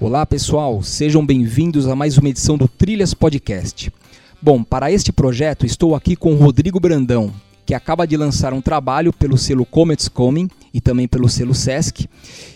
[0.00, 3.92] Olá pessoal, sejam bem-vindos a mais uma edição do Trilhas Podcast.
[4.40, 7.32] Bom, para este projeto estou aqui com Rodrigo Brandão,
[7.64, 12.08] que acaba de lançar um trabalho pelo selo Comets Coming e também pelo selo Sesc.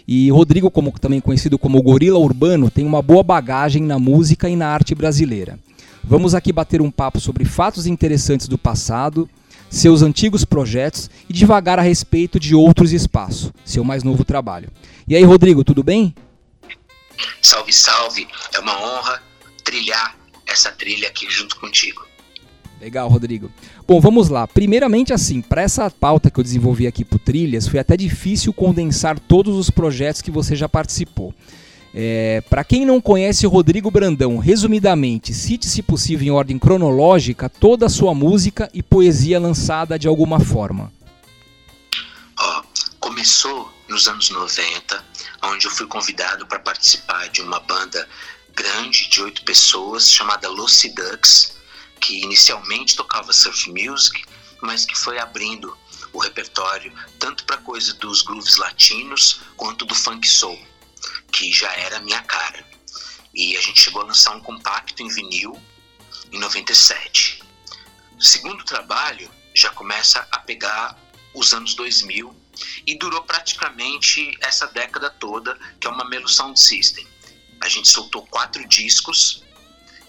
[0.07, 4.57] E Rodrigo, como também conhecido como Gorila Urbano, tem uma boa bagagem na música e
[4.57, 5.59] na arte brasileira.
[6.03, 9.29] Vamos aqui bater um papo sobre fatos interessantes do passado,
[9.69, 14.69] seus antigos projetos e devagar a respeito de outros espaços, seu mais novo trabalho.
[15.07, 16.15] E aí, Rodrigo, tudo bem?
[17.41, 18.27] Salve, salve!
[18.55, 19.23] É uma honra
[19.65, 20.17] trilhar
[20.47, 22.07] essa trilha aqui junto contigo.
[22.81, 23.51] Legal, Rodrigo.
[23.87, 24.47] Bom, vamos lá.
[24.47, 29.19] Primeiramente, assim, para essa pauta que eu desenvolvi aqui por Trilhas, foi até difícil condensar
[29.19, 31.35] todos os projetos que você já participou.
[31.99, 37.87] É, para quem não conhece Rodrigo Brandão, resumidamente, cite, se possível, em ordem cronológica, toda
[37.87, 40.93] a sua música e poesia lançada de alguma forma.
[42.39, 42.63] Oh,
[43.01, 45.03] começou nos anos 90,
[45.45, 48.07] onde eu fui convidado para participar de uma banda
[48.55, 51.57] grande de oito pessoas chamada Lucy Ducks
[51.99, 54.23] que inicialmente tocava surf music,
[54.61, 55.75] mas que foi abrindo
[56.13, 60.59] o repertório tanto para coisa dos grooves latinos quanto do funk soul,
[61.33, 62.65] que já era minha cara.
[63.35, 65.61] E a gente chegou a lançar um compacto em vinil
[66.33, 67.43] em 97.
[68.19, 70.99] O segundo trabalho já começa a pegar
[71.35, 72.35] os anos 2000
[72.87, 77.07] e durou praticamente essa década toda, que é uma Melo Sound System.
[77.61, 79.43] A gente soltou quatro discos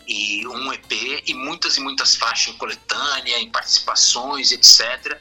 [0.08, 0.92] e um EP
[1.26, 5.20] e muitas e muitas faixas em coletânea, em participações, etc.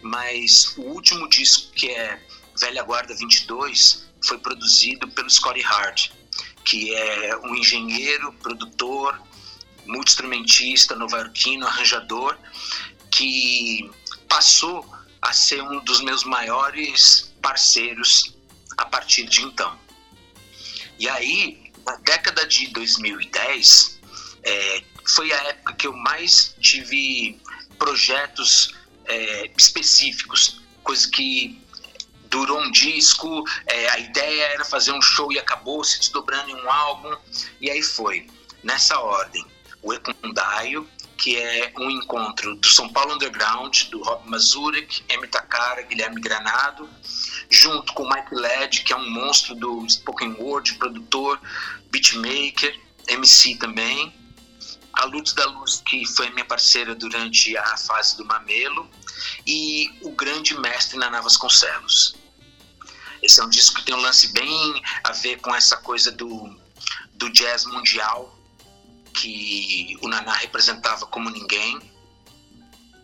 [0.00, 2.18] Mas o último disco, que é
[2.58, 6.10] Velha Guarda 22, foi produzido pelo Scotty Hart,
[6.64, 9.20] que é um engenheiro, produtor,
[9.86, 12.36] multi-instrumentista, nova-iorquino, arranjador,
[13.10, 13.90] que
[14.28, 14.88] passou
[15.20, 18.34] a ser um dos meus maiores parceiros
[18.76, 19.78] a partir de então.
[20.98, 24.00] E aí, na década de 2010,
[24.42, 24.82] é,
[25.14, 27.40] foi a época que eu mais tive
[27.78, 28.74] projetos
[29.06, 31.61] é, específicos, coisa que
[32.32, 36.54] durou um disco, é, a ideia era fazer um show e acabou se desdobrando em
[36.54, 37.14] um álbum,
[37.60, 38.26] e aí foi,
[38.64, 39.44] nessa ordem,
[39.82, 40.88] o Ekundaio,
[41.18, 46.88] que é um encontro do São Paulo Underground, do Rob Mazurek, Emi Takara, Guilherme Granado,
[47.50, 51.38] junto com o Mike Led, que é um monstro do spoken word, produtor,
[51.90, 52.74] beatmaker,
[53.08, 54.12] MC também,
[54.94, 58.88] a Lutz da Luz, que foi minha parceira durante a fase do Mamelo,
[59.46, 62.21] e o grande mestre Naná Vasconcelos.
[63.22, 66.58] Esse é um disco que tem um lance bem a ver com essa coisa do,
[67.14, 68.36] do jazz mundial,
[69.14, 71.80] que o Naná representava como ninguém,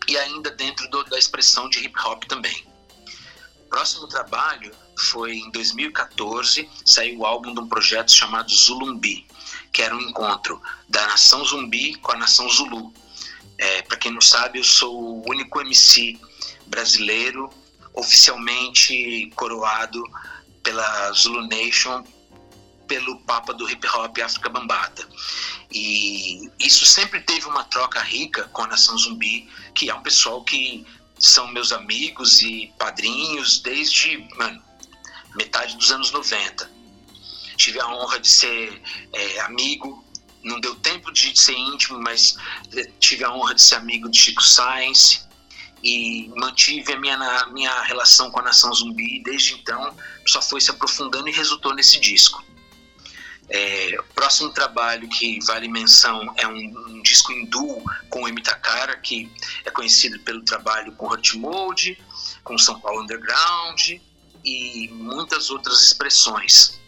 [0.08, 2.66] e ainda dentro do, da expressão de hip hop também.
[3.60, 9.24] O próximo trabalho foi em 2014, saiu o álbum de um projeto chamado Zulumbi,
[9.72, 12.92] que era um encontro da nação zumbi com a nação zulu.
[13.56, 16.18] É, Para quem não sabe, eu sou o único MC
[16.66, 17.50] brasileiro
[17.98, 20.02] oficialmente coroado
[20.62, 22.04] pela Zulu Nation
[22.86, 25.06] pelo Papa do Hip Hop África Bambata.
[25.70, 30.42] E isso sempre teve uma troca rica com a nação zumbi, que é um pessoal
[30.42, 30.86] que
[31.18, 34.62] são meus amigos e padrinhos desde mano,
[35.34, 36.78] metade dos anos 90
[37.58, 38.80] tive a honra de ser
[39.12, 40.02] é, amigo,
[40.42, 42.36] não deu tempo de ser íntimo, mas
[42.72, 45.27] é, tive a honra de ser amigo de Chico Sainz
[45.82, 49.96] e mantive a minha, minha relação com a Nação Zumbi desde então
[50.26, 52.44] só foi se aprofundando e resultou nesse disco.
[53.50, 56.54] É, próximo trabalho que vale menção é um,
[56.88, 59.30] um disco duo com o Emitakara, que
[59.64, 61.98] é conhecido pelo trabalho com Hurt Mode,
[62.44, 63.98] com São Paulo Underground
[64.44, 66.78] e muitas outras expressões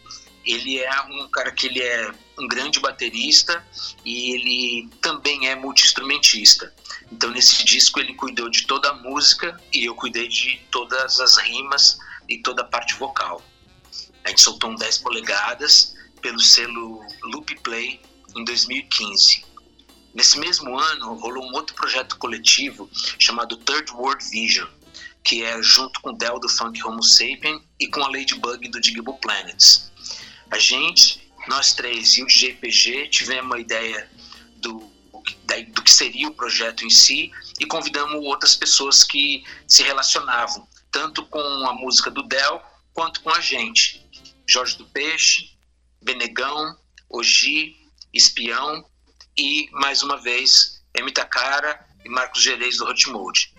[0.44, 3.64] ele é um cara que ele é um grande baterista
[4.04, 6.72] e ele também é multi-instrumentista.
[7.10, 11.36] Então nesse disco ele cuidou de toda a música e eu cuidei de todas as
[11.38, 11.98] rimas
[12.28, 13.42] e toda a parte vocal.
[14.24, 18.00] A gente soltou um 10 polegadas pelo selo Loop Play
[18.36, 19.44] em 2015.
[20.14, 22.88] Nesse mesmo ano rolou um outro projeto coletivo
[23.18, 24.68] chamado Third World Vision,
[25.22, 28.80] que é junto com o Del do Funk Homo Sapien e com a Ladybug do
[28.80, 29.90] Digable Planets.
[30.50, 34.10] A gente, nós três e o DJPG tivemos a ideia
[34.56, 34.89] do,
[35.72, 41.24] do que seria o projeto em si e convidamos outras pessoas que se relacionavam, tanto
[41.26, 42.62] com a música do Del
[42.92, 44.04] quanto com a gente.
[44.46, 45.50] Jorge do Peixe,
[46.02, 46.76] Benegão,
[47.08, 47.76] Ogi,
[48.12, 48.84] Espião
[49.36, 53.54] e, mais uma vez, Emi Takara e Marcos Gerês do Hot Mode.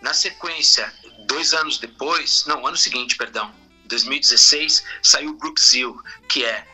[0.00, 0.92] Na sequência,
[1.26, 3.54] dois anos depois, não, ano seguinte, perdão,
[3.86, 6.66] 2016, saiu Brookzil, que é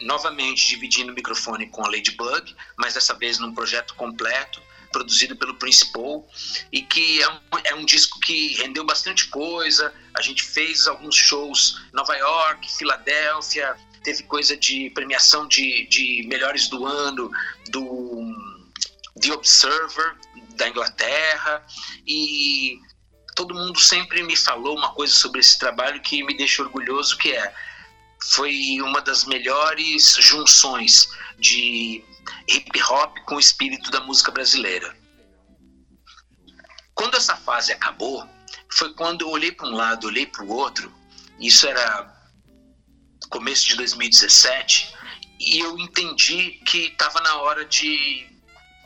[0.00, 4.60] novamente dividindo o microfone com a Ladybug, mas dessa vez num projeto completo,
[4.92, 6.26] produzido pelo Principal,
[6.70, 9.92] e que é um, é um disco que rendeu bastante coisa.
[10.14, 16.24] A gente fez alguns shows em Nova York, Filadélfia, teve coisa de premiação de, de
[16.28, 17.30] melhores do ano,
[17.70, 18.32] do
[19.20, 20.14] The Observer,
[20.56, 21.66] da Inglaterra,
[22.06, 22.78] e
[23.34, 27.32] todo mundo sempre me falou uma coisa sobre esse trabalho que me deixa orgulhoso, que
[27.32, 27.52] é
[28.32, 32.02] foi uma das melhores junções de
[32.48, 34.96] hip hop com o espírito da música brasileira.
[36.94, 38.26] Quando essa fase acabou,
[38.72, 40.92] foi quando eu olhei para um lado, olhei para o outro,
[41.38, 42.12] isso era
[43.28, 44.94] começo de 2017,
[45.40, 48.26] e eu entendi que estava na hora de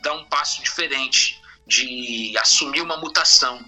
[0.01, 3.63] dar um passo diferente, de assumir uma mutação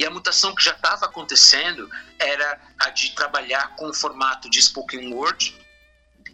[0.00, 4.60] e a mutação que já estava acontecendo era a de trabalhar com o formato de
[4.62, 5.54] spoken word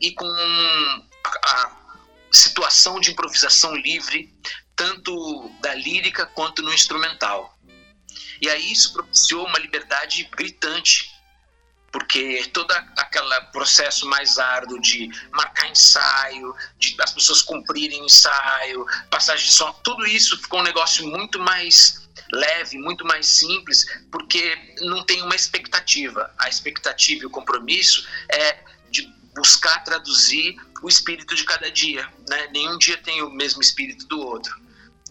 [0.00, 0.24] e com
[1.44, 1.76] a,
[2.30, 4.32] situação de improvisação livre,
[4.76, 7.58] tanto da lírica quanto no instrumental.
[8.40, 11.10] E aí isso propiciou uma liberdade gritante,
[11.96, 19.46] porque todo aquele processo mais árduo de marcar ensaio, de as pessoas cumprirem ensaio, passagem
[19.46, 25.06] de som, tudo isso ficou um negócio muito mais leve, muito mais simples, porque não
[25.06, 26.30] tem uma expectativa.
[26.38, 28.58] A expectativa e o compromisso é
[28.90, 32.06] de buscar traduzir o espírito de cada dia.
[32.28, 32.48] Né?
[32.52, 34.54] Nenhum dia tem o mesmo espírito do outro.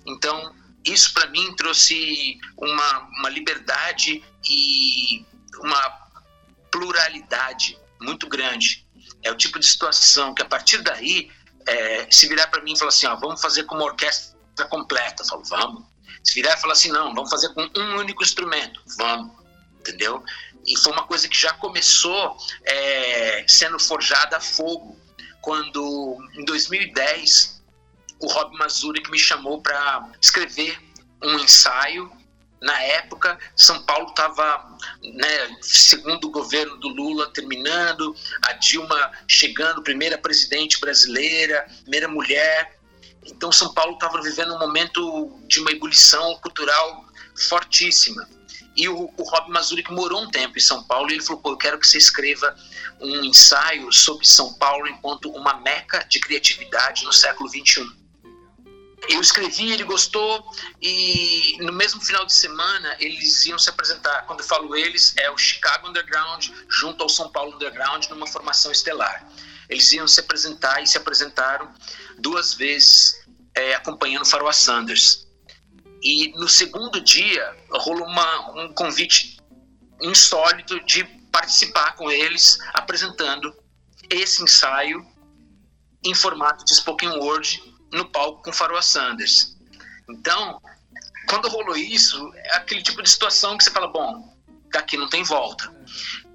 [0.06, 0.56] Então,
[0.86, 5.26] isso para mim trouxe uma, uma liberdade e
[5.62, 6.05] uma
[6.76, 8.86] pluralidade muito grande.
[9.24, 11.32] É o tipo de situação que a partir daí,
[11.66, 15.24] é, se virar para mim e falar assim, ó, vamos fazer com uma orquestra completa,
[15.24, 15.84] eu falo, vamos
[16.22, 19.32] se virar e falar assim, não, vamos fazer com um único instrumento, vamos,
[19.80, 20.24] entendeu?
[20.66, 25.00] E foi uma coisa que já começou é, sendo forjada a fogo,
[25.42, 27.64] quando em 2010
[28.20, 30.78] o Rob Mazuri me chamou para escrever
[31.24, 32.12] um ensaio.
[32.62, 39.84] Na época, São Paulo estava, né, segundo o governo do Lula, terminando, a Dilma chegando,
[39.84, 42.76] primeira presidente brasileira, primeira mulher,
[43.26, 47.06] então São Paulo estava vivendo um momento de uma ebulição cultural
[47.50, 48.28] fortíssima.
[48.76, 51.52] E o, o Rob Mazuri, que morou um tempo em São Paulo, ele falou: Pô,
[51.52, 52.56] eu quero que você escreva
[53.00, 58.05] um ensaio sobre São Paulo enquanto uma meca de criatividade no século XXI.
[59.10, 64.26] Eu escrevi, ele gostou, e no mesmo final de semana eles iam se apresentar.
[64.26, 68.72] Quando eu falo eles, é o Chicago Underground junto ao São Paulo Underground numa formação
[68.72, 69.28] estelar.
[69.70, 71.72] Eles iam se apresentar e se apresentaram
[72.18, 75.28] duas vezes é, acompanhando Faroa Sanders.
[76.02, 79.40] E no segundo dia rolou uma, um convite
[80.02, 83.56] insólito de participar com eles apresentando
[84.10, 85.06] esse ensaio
[86.04, 89.56] em formato de spoken word no palco com Faroa Sanders.
[90.10, 90.62] Então,
[91.28, 94.36] quando rolou isso, é aquele tipo de situação que você fala, bom,
[94.72, 95.74] daqui não tem volta.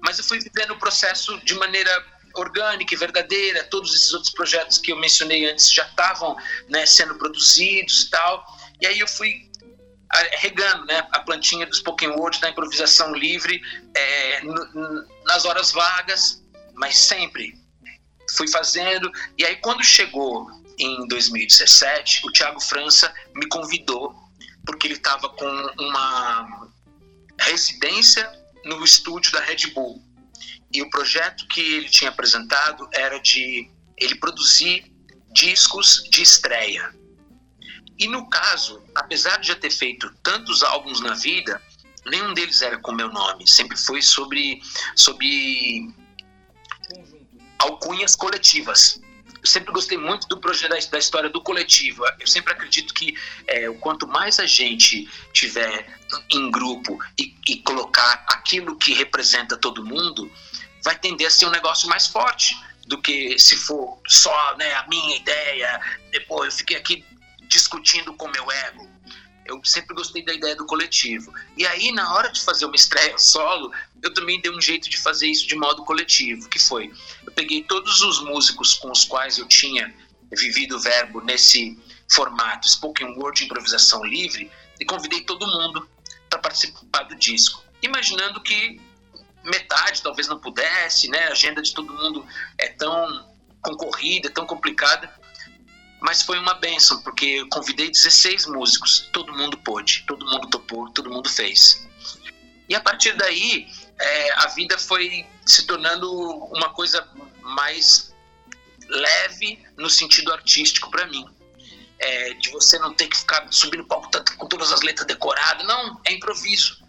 [0.01, 1.91] Mas eu fui vivendo o processo de maneira
[2.35, 6.35] orgânica e verdadeira, todos esses outros projetos que eu mencionei antes já estavam
[6.69, 8.45] né, sendo produzidos e tal.
[8.79, 9.49] E aí eu fui
[10.33, 13.61] regando né, a plantinha do spoken word, da improvisação livre,
[13.95, 14.41] é,
[15.25, 17.55] nas horas vagas, mas sempre
[18.35, 19.11] fui fazendo.
[19.37, 24.15] E aí quando chegou em 2017, o Thiago França me convidou,
[24.65, 25.45] porque ele estava com
[25.79, 26.69] uma
[27.39, 28.31] residência
[28.65, 30.11] no estúdio da Red Bull
[30.73, 34.91] e o projeto que ele tinha apresentado era de ele produzir
[35.33, 36.93] discos de estreia.
[37.99, 41.61] E no caso, apesar de já ter feito tantos álbuns na vida,
[42.05, 44.61] nenhum deles era com meu nome, sempre foi sobre
[44.95, 45.93] sobre
[47.59, 48.99] alcunhas coletivas.
[49.41, 52.03] Eu sempre gostei muito do projeto da história do coletivo.
[52.19, 53.17] Eu sempre acredito que
[53.47, 55.97] é, quanto mais a gente tiver
[56.29, 60.31] em grupo e, e colocar aquilo que representa todo mundo,
[60.83, 62.55] vai tender a ser um negócio mais forte
[62.85, 65.81] do que se for só né, a minha ideia,
[66.11, 67.05] depois eu fiquei aqui
[67.47, 68.89] discutindo com meu ego.
[69.45, 71.33] Eu sempre gostei da ideia do coletivo.
[71.57, 73.71] E aí, na hora de fazer uma estreia solo,
[74.03, 76.91] eu também dei um jeito de fazer isso de modo coletivo, que foi,
[77.25, 79.93] eu peguei todos os músicos com os quais eu tinha
[80.31, 81.77] vivido o verbo nesse
[82.11, 85.87] formato spoken word improvisação livre e convidei todo mundo
[86.29, 88.79] para participar do disco, imaginando que
[89.43, 91.27] metade talvez não pudesse, né?
[91.27, 92.25] A agenda de todo mundo
[92.57, 93.29] é tão
[93.61, 95.11] concorrida, tão complicada.
[95.99, 100.89] Mas foi uma benção, porque eu convidei 16 músicos, todo mundo pôde, todo mundo topou,
[100.91, 101.87] todo mundo fez.
[102.67, 103.67] E a partir daí,
[104.01, 106.11] é, a vida foi se tornando
[106.45, 107.07] uma coisa
[107.41, 108.13] mais
[108.87, 111.25] leve no sentido artístico para mim.
[111.99, 115.65] É, de você não ter que ficar subindo palco com todas as letras decoradas.
[115.67, 116.81] Não, é improviso.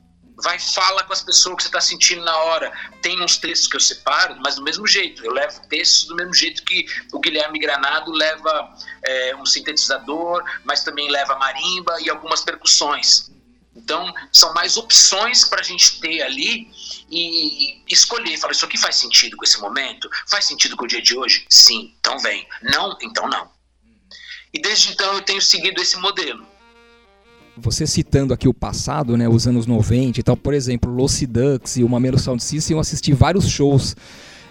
[0.43, 2.73] Vai, fala com as pessoas que você está sentindo na hora.
[3.03, 5.23] Tem uns textos que eu separo, mas do mesmo jeito.
[5.23, 10.83] Eu levo textos do mesmo jeito que o Guilherme Granado leva é, um sintetizador, mas
[10.83, 13.31] também leva marimba e algumas percussões.
[13.75, 16.69] Então, são mais opções para a gente ter ali
[17.11, 18.37] e escolher.
[18.37, 20.09] Falar, isso aqui faz sentido com esse momento?
[20.29, 21.47] Faz sentido com o dia de hoje?
[21.49, 22.47] Sim, então vem.
[22.63, 23.51] Não, então não.
[24.53, 26.47] E desde então eu tenho seguido esse modelo.
[27.57, 31.77] Você citando aqui o passado, né, os anos 90 e tal, por exemplo, Lucy Ducks
[31.77, 33.95] e o Mamelo Sound System, eu assisti vários shows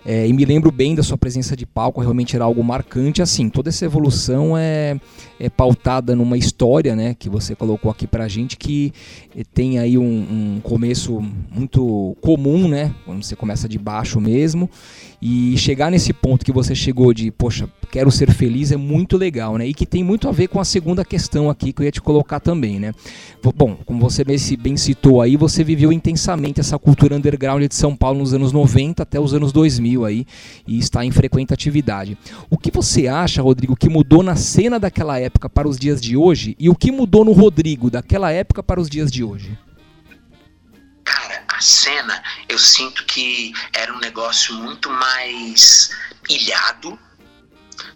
[0.05, 3.21] é, e me lembro bem da sua presença de palco, realmente era algo marcante.
[3.21, 4.99] Assim, toda essa evolução é,
[5.39, 8.91] é pautada numa história, né, que você colocou aqui pra gente, que
[9.53, 14.69] tem aí um, um começo muito comum, né, quando você começa de baixo mesmo,
[15.21, 19.57] e chegar nesse ponto que você chegou de, poxa, quero ser feliz é muito legal,
[19.57, 19.67] né?
[19.67, 22.01] E que tem muito a ver com a segunda questão aqui que eu ia te
[22.01, 22.93] colocar também, né?
[23.55, 28.19] Bom, como você bem citou aí, você viveu intensamente essa cultura underground de São Paulo
[28.19, 30.25] nos anos 90 até os anos 2000 aí
[30.65, 32.17] e está em frequente atividade.
[32.49, 36.17] O que você acha, Rodrigo, que mudou na cena daquela época para os dias de
[36.17, 39.57] hoje e o que mudou no Rodrigo daquela época para os dias de hoje?
[41.61, 45.91] Cena, eu sinto que era um negócio muito mais
[46.29, 46.99] ilhado.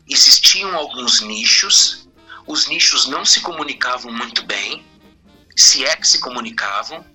[0.07, 2.07] Existiam alguns nichos,
[2.47, 4.85] os nichos não se comunicavam muito bem,
[5.55, 7.05] se é que se comunicavam,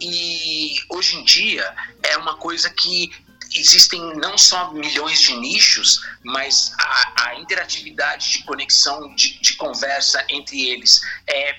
[0.00, 3.10] e hoje em dia é uma coisa que
[3.54, 10.24] existem não só milhões de nichos, mas a, a interatividade de conexão, de, de conversa
[10.28, 11.58] entre eles é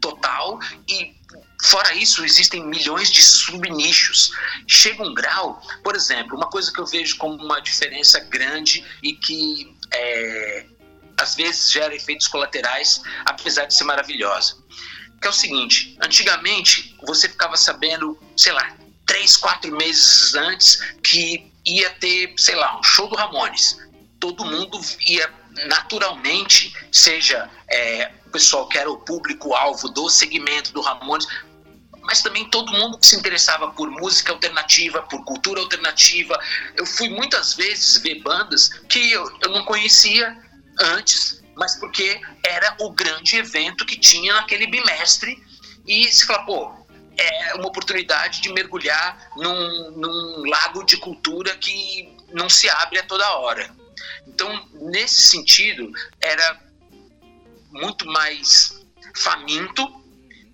[0.00, 0.58] total
[0.88, 1.14] e
[1.62, 4.32] Fora isso, existem milhões de subnichos.
[4.66, 9.14] Chega um grau, por exemplo, uma coisa que eu vejo como uma diferença grande e
[9.14, 10.66] que é,
[11.16, 14.56] às vezes gera efeitos colaterais, apesar de ser maravilhosa.
[15.20, 18.76] Que é o seguinte: antigamente você ficava sabendo, sei lá,
[19.06, 23.78] três, quatro meses antes que ia ter, sei lá, um show do Ramones.
[24.18, 25.32] Todo mundo ia
[25.66, 31.26] naturalmente, seja é, o pessoal que era o público-alvo do segmento do Ramones,
[32.02, 36.38] mas também todo mundo que se interessava por música alternativa, por cultura alternativa.
[36.76, 40.36] Eu fui muitas vezes ver bandas que eu, eu não conhecia
[40.80, 45.40] antes, mas porque era o grande evento que tinha naquele bimestre.
[45.86, 52.16] E se fala, pô, é uma oportunidade de mergulhar num, num lago de cultura que
[52.32, 53.70] não se abre a toda hora.
[54.26, 55.90] Então, nesse sentido,
[56.20, 56.60] era
[57.70, 58.80] muito mais
[59.14, 60.01] faminto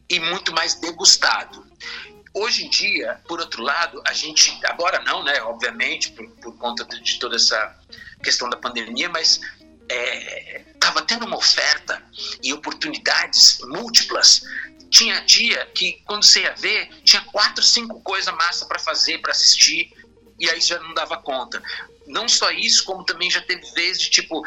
[0.09, 1.67] e muito mais degustado.
[2.33, 6.85] Hoje em dia, por outro lado, a gente, agora não, né, obviamente, por, por conta
[6.85, 7.77] de, toda essa
[8.23, 9.41] questão da pandemia, mas
[10.75, 12.03] estava é, tendo uma oferta
[12.43, 14.43] e oportunidades múltiplas.
[14.91, 19.33] Tinha dia que, quando você ia ver, tinha quatro, cinco coisas massa para fazer, para
[19.33, 19.93] assistir,
[20.38, 21.62] e aí já não dava conta.
[22.07, 24.43] Não só isso, como também já teve vezes de tipo,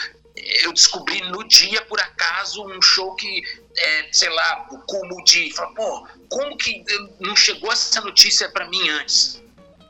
[0.64, 3.44] eu descobri no dia, por acaso, um show que,
[3.78, 5.52] é, sei lá, o Cumo de.
[5.54, 6.84] Fala, pô, como que
[7.20, 9.42] não chegou essa notícia para mim antes?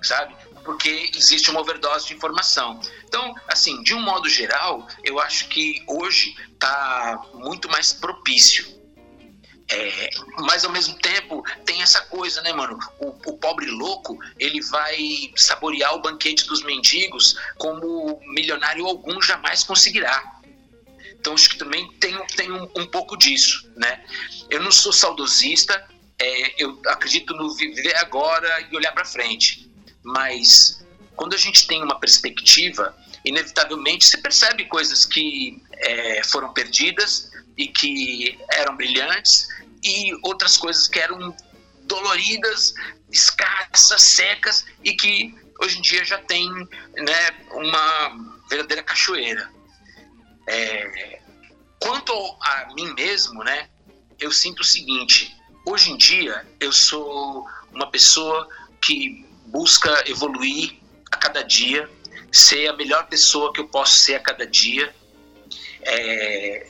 [0.02, 0.36] Sabe?
[0.64, 2.80] Porque existe uma overdose de informação.
[3.06, 8.82] Então, assim, de um modo geral, eu acho que hoje está muito mais propício.
[9.70, 12.78] É, mas ao mesmo tempo tem essa coisa, né, mano?
[13.00, 19.64] O, o, pobre louco ele vai saborear o banquete dos mendigos como milionário algum jamais
[19.64, 20.41] conseguirá.
[21.22, 24.04] Então acho que também tem, tem um, um pouco disso, né?
[24.50, 25.88] Eu não sou saudosista,
[26.20, 29.72] é, eu acredito no viver agora e olhar para frente,
[30.04, 30.84] mas
[31.16, 37.68] quando a gente tem uma perspectiva, inevitavelmente você percebe coisas que é, foram perdidas e
[37.68, 39.48] que eram brilhantes
[39.84, 41.36] e outras coisas que eram
[41.84, 42.74] doloridas,
[43.12, 49.61] escassas, secas e que hoje em dia já tem né, uma verdadeira cachoeira.
[50.48, 51.22] É,
[51.80, 53.70] quanto a mim mesmo, né,
[54.20, 58.48] eu sinto o seguinte: hoje em dia eu sou uma pessoa
[58.82, 60.78] que busca evoluir
[61.12, 61.90] a cada dia,
[62.32, 64.94] ser a melhor pessoa que eu posso ser a cada dia.
[65.84, 66.68] É,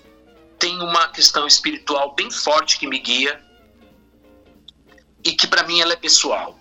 [0.58, 3.42] tem uma questão espiritual bem forte que me guia
[5.24, 6.58] e que para mim ela é pessoal.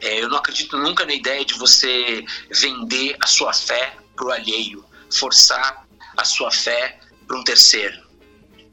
[0.00, 4.30] É, eu não acredito nunca na ideia de você vender a sua fé para o
[4.30, 5.83] alheio, forçar
[6.16, 8.04] a sua fé para um terceiro.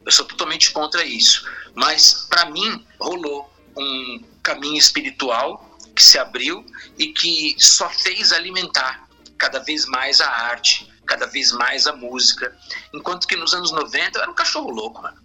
[0.06, 1.48] Eu sou totalmente contra isso.
[1.76, 6.66] Mas, para mim, rolou um caminho espiritual que se abriu
[6.98, 9.08] e que só fez alimentar
[9.38, 12.56] cada vez mais a arte, cada vez mais a música.
[12.94, 15.20] Enquanto que nos anos 90 eu era um cachorro louco, mano.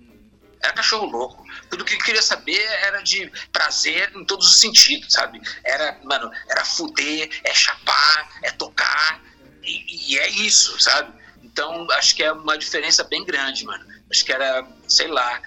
[0.61, 1.45] Era cachorro louco.
[1.71, 5.41] Tudo que eu queria saber era de prazer em todos os sentidos, sabe?
[5.65, 9.23] Era, mano, era fuder, é chapar, é tocar,
[9.63, 11.13] e, e é isso, sabe?
[11.57, 13.83] Então, acho que é uma diferença bem grande, mano.
[14.11, 15.41] Acho que era, sei lá,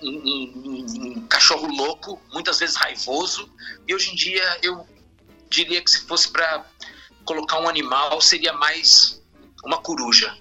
[0.00, 3.50] um, um, um, cachorro louco, muitas vezes raivoso,
[3.88, 4.86] e hoje em dia eu
[5.50, 6.64] diria que se fosse para
[7.24, 9.20] colocar um animal, seria mais
[9.64, 10.32] uma coruja.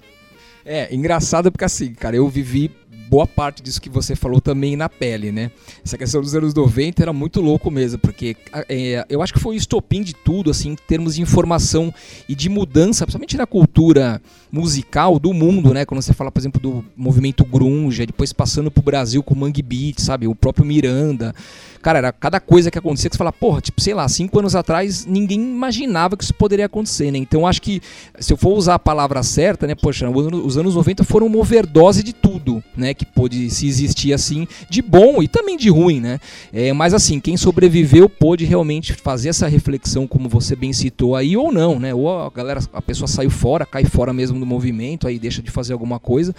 [0.63, 2.67] É, engraçado porque assim, cara, eu vivi
[3.09, 5.51] boa parte disso que você falou também na pele, né?
[5.89, 8.37] Essa questão dos anos 90 era muito louco mesmo, porque
[8.69, 11.91] é, eu acho que foi o estopim de tudo, assim, em termos de informação
[12.27, 15.85] e de mudança, principalmente na cultura musical do mundo, né?
[15.85, 19.63] Quando você fala, por exemplo, do movimento grunge, depois passando pro Brasil com o Mangue
[19.63, 20.27] Beat, sabe?
[20.27, 21.33] O próprio Miranda.
[21.81, 24.53] Cara, era cada coisa que acontecia que você fala, porra, tipo, sei lá, cinco anos
[24.53, 27.17] atrás ninguém imaginava que isso poderia acontecer, né?
[27.17, 27.81] Então acho que
[28.19, 29.75] se eu for usar a palavra certa, né?
[29.75, 32.93] Poxa, os anos 90 foram uma overdose de tudo, né?
[32.93, 36.19] Que pôde se existir assim, de bom e também de ruim, né?
[36.51, 41.37] É, mas assim, quem sobreviveu pôde realmente fazer essa reflexão, como você bem citou aí,
[41.37, 41.93] ou não, né?
[41.93, 45.49] Ou a galera, a pessoa saiu fora, cai fora mesmo do movimento, aí deixa de
[45.49, 46.35] fazer alguma coisa,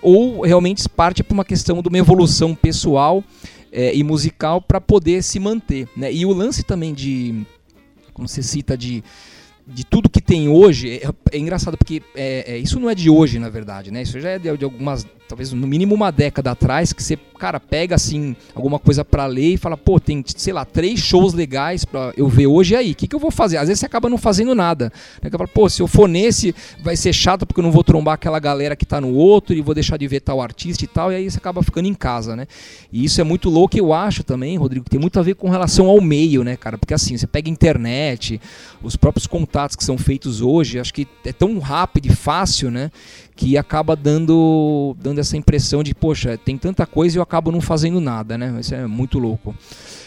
[0.00, 3.24] ou realmente parte para uma questão de uma evolução pessoal
[3.72, 5.88] é, e musical para poder se manter.
[5.96, 6.12] Né?
[6.12, 7.44] E o lance também de,
[8.12, 9.02] como você cita, de
[9.66, 13.08] de tudo que tem hoje é, é engraçado porque é, é, isso não é de
[13.08, 16.50] hoje na verdade né isso já é de, de, algumas talvez no mínimo uma década
[16.50, 20.50] atrás que você cara pega assim alguma coisa para ler e fala pô tem sei
[20.50, 22.92] lá três shows legais para eu ver hoje e aí?
[22.92, 23.58] O que, que eu vou fazer?
[23.58, 24.90] Às vezes você acaba não fazendo nada
[25.22, 25.28] né?
[25.28, 28.38] fala, pô se eu for nesse vai ser chato porque eu não vou trombar aquela
[28.38, 31.16] galera que tá no outro e vou deixar de ver tal artista e tal e
[31.16, 32.46] aí você acaba ficando em casa né?
[32.90, 35.86] E isso é muito louco eu acho também Rodrigo tem muito a ver com relação
[35.86, 36.78] ao meio né cara?
[36.78, 38.40] Porque assim você pega internet
[38.82, 42.90] os próprios contatos que são feitos hoje acho que é tão rápido e fácil né
[43.36, 47.60] que acaba dando, dando essa impressão de, poxa, tem tanta coisa e eu acabo não
[47.60, 48.56] fazendo nada, né?
[48.60, 49.54] Isso é muito louco.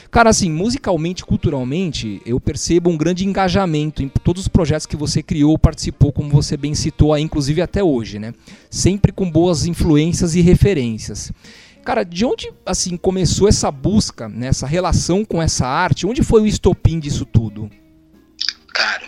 [0.09, 5.21] Cara, assim, musicalmente, culturalmente, eu percebo um grande engajamento em todos os projetos que você
[5.21, 8.33] criou, participou, como você bem citou aí, inclusive até hoje, né?
[8.69, 11.31] Sempre com boas influências e referências.
[11.83, 16.05] Cara, de onde assim começou essa busca, né, essa relação com essa arte?
[16.07, 17.69] Onde foi o estopim disso tudo?
[18.73, 19.03] Cara,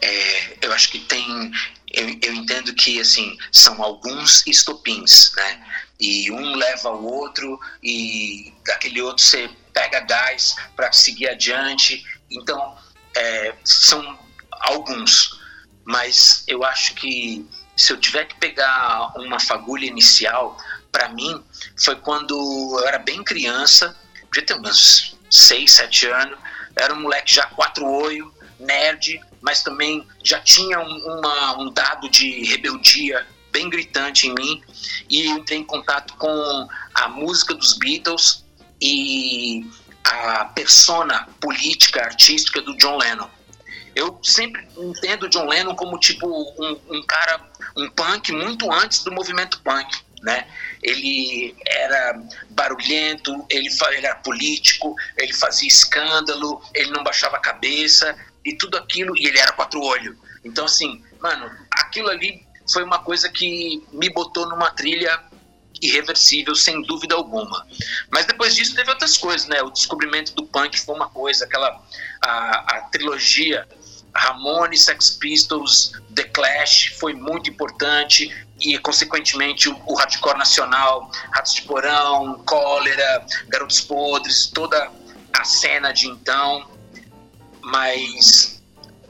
[0.00, 1.50] é, eu acho que tem
[1.92, 5.66] eu, eu entendo que assim são alguns estopins, né?
[6.00, 12.04] E um leva ao outro e daquele outro você pega gás para seguir adiante.
[12.30, 12.76] Então
[13.16, 14.18] é, são
[14.50, 15.40] alguns,
[15.84, 20.56] mas eu acho que se eu tiver que pegar uma fagulha inicial,
[20.90, 21.42] para mim
[21.76, 22.34] foi quando
[22.80, 23.96] eu era bem criança,
[24.32, 26.38] devia ter uns 6, 7 anos,
[26.76, 32.08] era um moleque já quatro olho, nerd, mas também já tinha um, uma, um dado
[32.08, 34.62] de rebeldia bem gritante em mim
[35.10, 38.44] e entrei em contato com a música dos Beatles
[38.80, 39.66] e
[40.04, 43.28] a persona política, artística do John Lennon.
[43.94, 47.40] Eu sempre entendo John Lennon como tipo um, um cara,
[47.76, 50.46] um punk muito antes do movimento punk, né?
[50.82, 52.18] Ele era
[52.50, 58.76] barulhento, ele, ele era político, ele fazia escândalo, ele não baixava a cabeça, e tudo
[58.76, 60.16] aquilo, e ele era quatro olhos.
[60.44, 65.22] Então, assim, mano, aquilo ali foi uma coisa que me botou numa trilha
[65.80, 67.66] irreversível, sem dúvida alguma.
[68.10, 69.60] Mas depois disso teve outras coisas, né?
[69.62, 71.82] O descobrimento do punk foi uma coisa, aquela
[72.20, 73.66] a, a trilogia
[74.14, 81.54] Ramones, Sex Pistols, The Clash foi muito importante e consequentemente o, o hardcore nacional, Ratos
[81.54, 84.90] de Porão, Cólera, Garotos Podres, toda
[85.32, 86.70] a cena de então
[87.62, 88.62] mas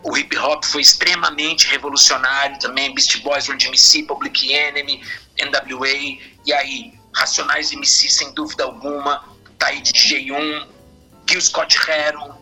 [0.02, 2.94] o hip hop foi extremamente revolucionário também.
[2.94, 5.02] Beast Boys, Run DMC, Public Enemy,
[5.40, 9.24] NWA, e aí, Racionais MC, sem dúvida alguma,
[9.58, 10.66] tá aí DJ1,
[11.28, 12.36] Gil Scott Heron,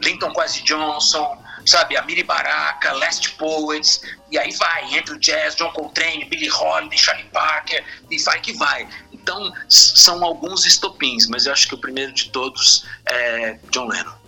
[0.00, 5.72] Linton Quasi Johnson, sabe, Amiri Baraka, Last Poets, e aí vai, entre o jazz, John
[5.72, 8.88] Coltrane, Billy Holiday, Charlie Parker, e vai que vai.
[9.12, 14.21] Então, são alguns estopins, mas eu acho que o primeiro de todos é John Lennon.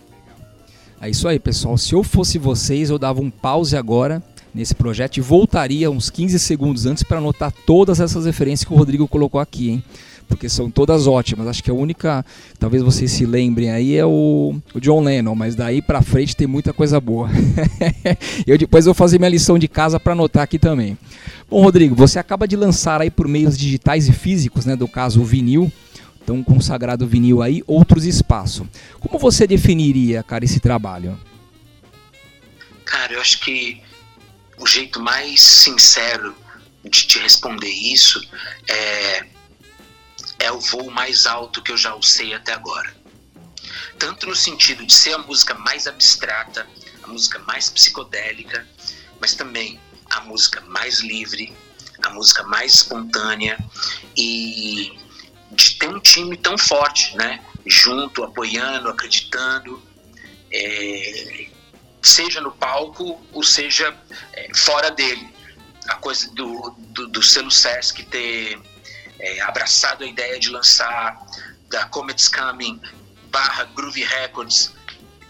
[1.05, 1.77] É isso aí, pessoal.
[1.77, 6.39] Se eu fosse vocês, eu dava um pause agora nesse projeto e voltaria uns 15
[6.39, 9.83] segundos antes para anotar todas essas referências que o Rodrigo colocou aqui, hein?
[10.27, 11.45] Porque são todas ótimas.
[11.45, 12.25] Acho que a única,
[12.57, 16.47] talvez vocês se lembrem aí, é o, o John Lennon, mas daí para frente tem
[16.47, 17.29] muita coisa boa.
[18.47, 20.97] eu depois vou fazer minha lição de casa para anotar aqui também.
[21.47, 25.21] Bom, Rodrigo, você acaba de lançar aí por meios digitais e físicos, né, do caso
[25.21, 25.71] o vinil,
[26.25, 28.67] então consagrado vinil aí, outros espaços.
[28.99, 31.19] Como você definiria, cara, esse trabalho?
[32.83, 33.79] Cara, eu acho que
[34.57, 36.35] o jeito mais sincero
[36.83, 38.19] de te responder isso
[38.67, 39.25] é,
[40.39, 42.91] é o voo mais alto que eu já usei até agora.
[43.99, 46.67] Tanto no sentido de ser a música mais abstrata,
[47.03, 48.67] a música mais psicodélica,
[49.21, 51.55] mas também a música mais livre,
[52.01, 53.57] a música mais espontânea
[54.17, 55.04] e
[55.51, 57.43] de ter um time tão forte, né?
[57.65, 59.81] Junto, apoiando, acreditando,
[60.51, 61.47] é,
[62.01, 63.95] seja no palco ou seja
[64.33, 65.33] é, fora dele.
[65.87, 68.59] A coisa do, do, do selo Sesc ter
[69.19, 71.17] é, abraçado a ideia de lançar
[71.69, 72.79] da Comets Coming
[73.29, 74.73] barra Groovy Records,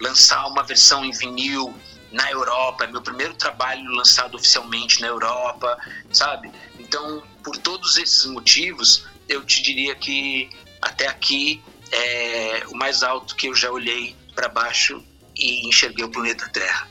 [0.00, 1.74] lançar uma versão em vinil
[2.12, 5.76] na Europa, é meu primeiro trabalho lançado oficialmente na Europa,
[6.12, 6.50] sabe?
[6.78, 10.48] Então, por todos esses motivos, eu te diria que
[10.80, 11.60] até aqui
[11.92, 15.02] é o mais alto que eu já olhei para baixo
[15.36, 16.88] e enxerguei o planeta Terra.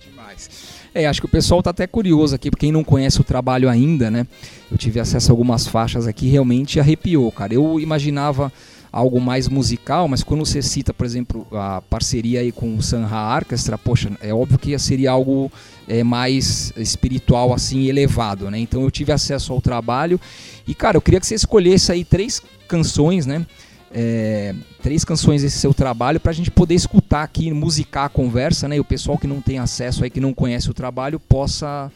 [0.00, 0.50] Demais.
[0.94, 4.10] É, acho que o pessoal está até curioso aqui, quem não conhece o trabalho ainda,
[4.10, 4.26] né?
[4.70, 7.54] Eu tive acesso a algumas faixas aqui, realmente arrepiou, cara.
[7.54, 8.52] Eu imaginava
[8.92, 13.08] algo mais musical, mas quando você cita, por exemplo, a parceria aí com o Sanha
[13.36, 15.50] Orchestra, poxa, é óbvio que seria algo
[15.88, 18.58] é, mais espiritual, assim, elevado, né?
[18.58, 20.20] Então eu tive acesso ao trabalho
[20.66, 23.46] e, cara, eu queria que você escolhesse aí três canções, né?
[23.92, 28.68] É, três canções desse seu trabalho para a gente poder escutar aqui, musicar a conversa,
[28.68, 28.76] né?
[28.76, 31.90] E o pessoal que não tem acesso aí, que não conhece o trabalho, possa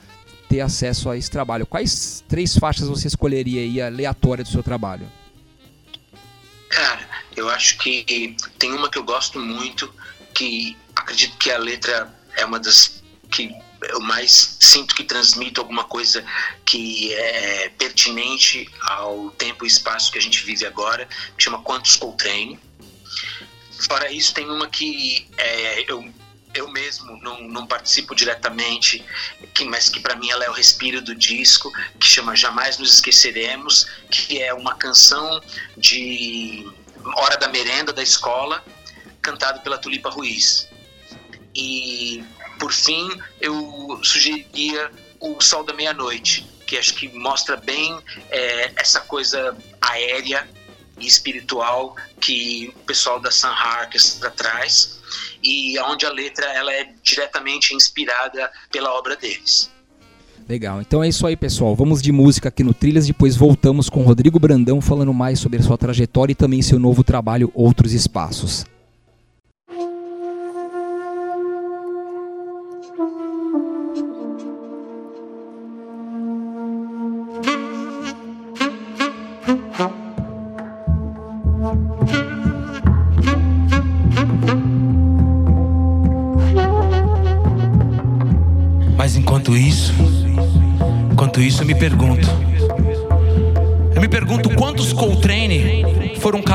[0.49, 1.67] ter acesso a esse trabalho.
[1.67, 5.07] Quais três faixas você escolheria aí aleatória do seu trabalho?
[6.75, 9.95] Cara, eu acho que tem uma que eu gosto muito,
[10.35, 15.85] que acredito que a letra é uma das que eu mais sinto que transmito alguma
[15.85, 16.25] coisa
[16.65, 21.09] que é pertinente ao tempo e espaço que a gente vive agora,
[21.39, 22.59] que chama Quantos Coltrane.
[23.89, 26.13] Fora isso, tem uma que é, eu,
[26.55, 29.05] eu mesmo não, não participo diretamente,
[29.55, 32.95] que, mas que para mim ela é o respiro do disco, que chama Jamais Nos
[32.95, 35.41] Esqueceremos, que é uma canção
[35.77, 36.67] de
[37.17, 38.65] hora da merenda da escola,
[39.21, 40.69] cantado pela Tulipa Ruiz.
[41.55, 42.25] E
[42.59, 43.09] por fim,
[43.41, 44.91] eu sugeriria
[45.21, 47.99] o Sol da Meia-Noite, que acho que mostra bem
[48.31, 50.49] é, essa coisa aérea
[50.99, 55.01] e espiritual que o pessoal da Sun Orchestra traz
[55.43, 59.71] e onde a letra ela é diretamente inspirada pela obra deles.
[60.49, 64.03] Legal, então é isso aí pessoal, vamos de música aqui no Trilhas, depois voltamos com
[64.03, 68.67] Rodrigo Brandão falando mais sobre a sua trajetória e também seu novo trabalho Outros Espaços.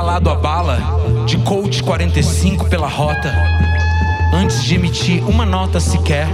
[0.09, 0.79] Calado a bala
[1.27, 3.31] de Colt 45 pela rota
[4.33, 6.27] antes de emitir uma nota sequer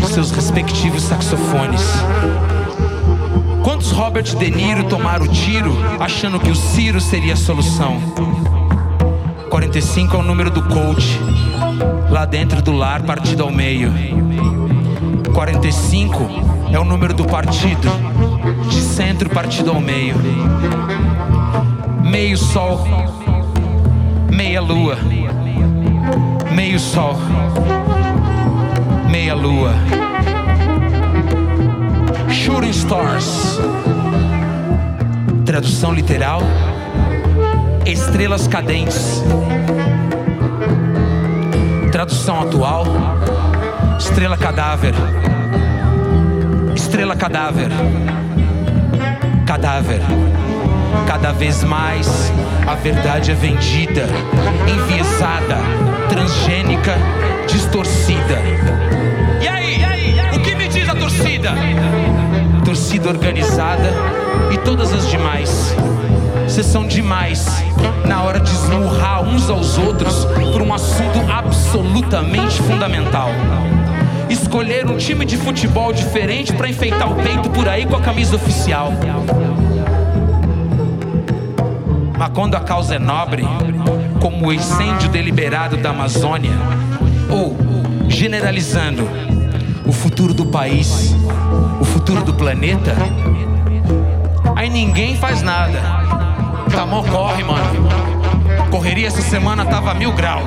[0.00, 1.82] dos seus respectivos saxofones.
[3.62, 7.96] Quantos Robert De Niro tomaram o tiro achando que o Ciro seria a solução?
[9.50, 11.04] 45 é o número do Colt,
[12.10, 13.92] lá dentro do lar, partido ao meio.
[15.32, 16.28] 45
[16.72, 17.88] é o número do partido,
[18.68, 20.16] de centro partido ao meio.
[22.18, 22.80] Meio sol,
[24.32, 24.96] meia lua,
[26.50, 27.14] meio sol,
[29.10, 29.74] meia lua.
[32.30, 33.60] Shooting Stars.
[35.44, 36.40] Tradução literal:
[37.84, 39.22] Estrelas cadentes.
[41.92, 42.86] Tradução atual:
[43.98, 44.94] Estrela cadáver.
[46.74, 47.68] Estrela cadáver.
[49.46, 50.00] Cadáver.
[51.06, 52.32] Cada vez mais
[52.66, 54.06] a verdade é vendida,
[54.66, 55.56] enviesada,
[56.08, 56.94] transgênica,
[57.46, 58.40] distorcida.
[59.40, 59.84] E aí?
[60.34, 61.52] O que me diz a torcida?
[62.64, 63.92] Torcida organizada
[64.52, 65.74] e todas as demais.
[66.44, 67.46] Vocês são demais
[68.04, 73.30] na hora de esmurrar uns aos outros por um assunto absolutamente fundamental
[74.28, 78.36] escolher um time de futebol diferente para enfeitar o peito por aí com a camisa
[78.36, 78.92] oficial.
[82.36, 83.42] Quando a causa é nobre,
[84.20, 86.52] como o incêndio deliberado da Amazônia,
[87.30, 87.56] ou,
[88.10, 89.08] generalizando,
[89.86, 91.16] o futuro do país,
[91.80, 92.94] o futuro do planeta,
[94.54, 95.80] aí ninguém faz nada.
[96.70, 97.88] Tá mó corre, mano
[98.70, 100.42] Correria essa semana tava mil grau.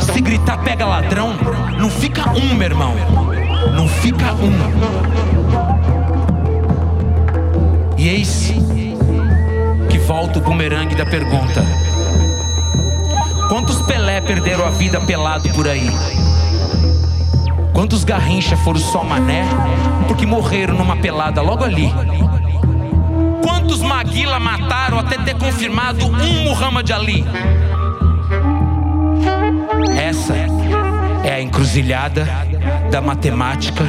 [0.00, 1.34] Se gritar pega ladrão,
[1.78, 2.96] não fica um, meu irmão.
[3.76, 4.52] Não fica um.
[7.96, 8.61] E eis que
[10.12, 11.64] volta o bumerangue da pergunta.
[13.48, 15.88] Quantos Pelé perderam a vida pelado por aí?
[17.72, 19.42] Quantos Garrincha foram só mané
[20.06, 21.90] porque morreram numa pelada logo ali?
[23.42, 27.24] Quantos Maguila mataram até ter confirmado um Muhammad Ali?
[29.98, 30.34] Essa
[31.24, 32.28] é a encruzilhada
[32.90, 33.84] da matemática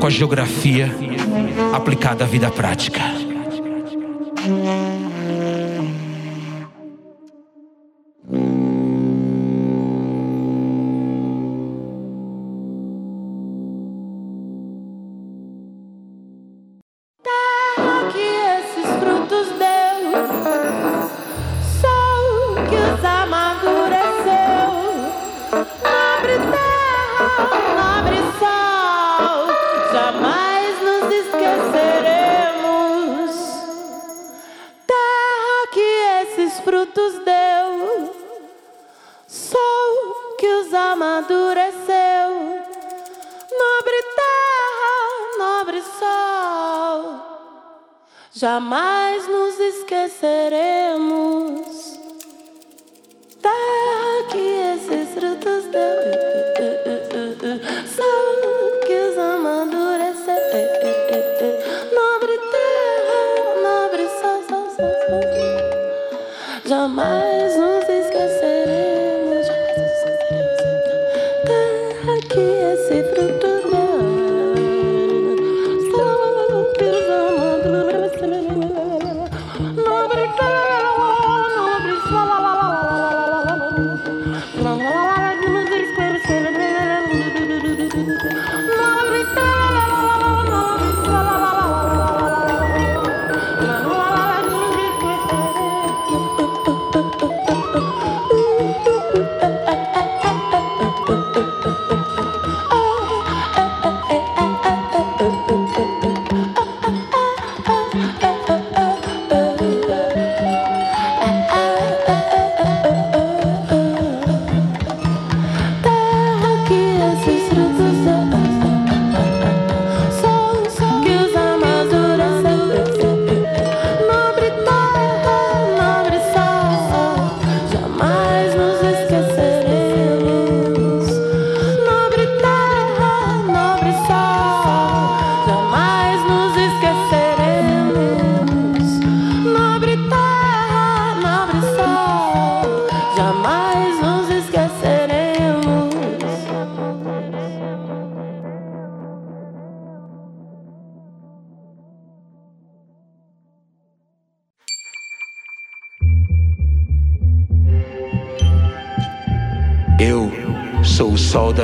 [0.00, 0.90] com a geografia
[1.74, 3.13] aplicada à vida prática.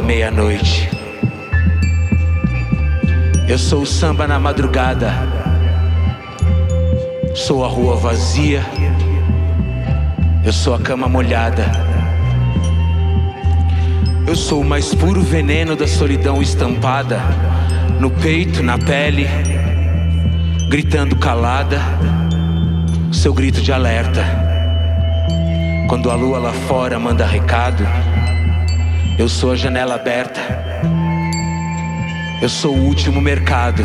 [0.01, 0.89] Da meia-noite.
[3.47, 5.13] Eu sou o samba na madrugada.
[7.35, 8.65] Sou a rua vazia.
[10.43, 11.67] Eu sou a cama molhada.
[14.27, 17.21] Eu sou o mais puro veneno da solidão estampada
[18.01, 19.29] no peito, na pele,
[20.71, 21.79] gritando calada,
[23.13, 24.25] seu grito de alerta.
[25.89, 27.85] Quando a lua lá fora manda recado,
[29.21, 30.41] eu sou a janela aberta.
[32.41, 33.83] Eu sou o último mercado.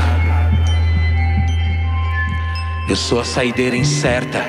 [2.87, 4.41] Eu sou a saideira incerta.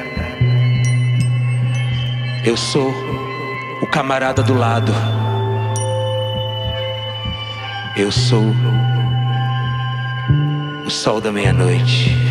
[2.44, 2.94] Eu sou
[3.82, 4.92] o camarada do lado.
[7.96, 8.44] Eu sou
[10.86, 12.25] o sol da meia-noite.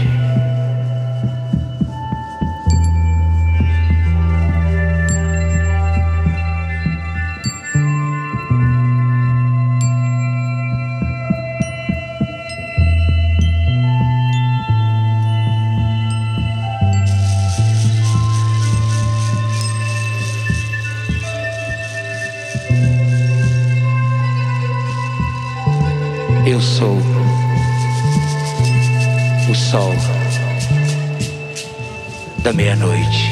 [32.56, 33.32] Meia-noite.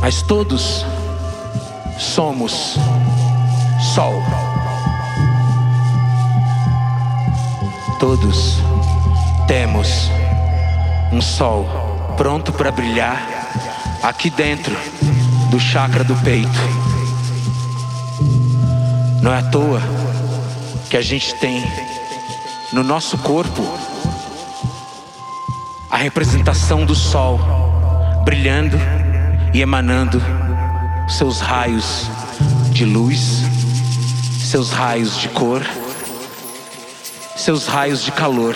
[0.00, 0.86] Mas todos
[1.98, 2.76] somos
[3.94, 4.22] sol.
[7.98, 8.58] Todos
[9.48, 10.08] temos
[11.10, 11.66] Um sol
[12.16, 13.20] pronto para brilhar
[14.02, 14.76] aqui dentro
[15.50, 16.48] do chakra do peito.
[19.22, 19.80] Não é à toa
[20.90, 21.64] que a gente tem
[22.72, 23.87] no nosso corpo
[25.90, 27.38] a representação do sol
[28.24, 28.76] brilhando
[29.54, 30.20] e emanando
[31.08, 32.06] seus raios
[32.70, 33.42] de luz,
[34.38, 35.62] seus raios de cor,
[37.36, 38.54] seus raios de calor.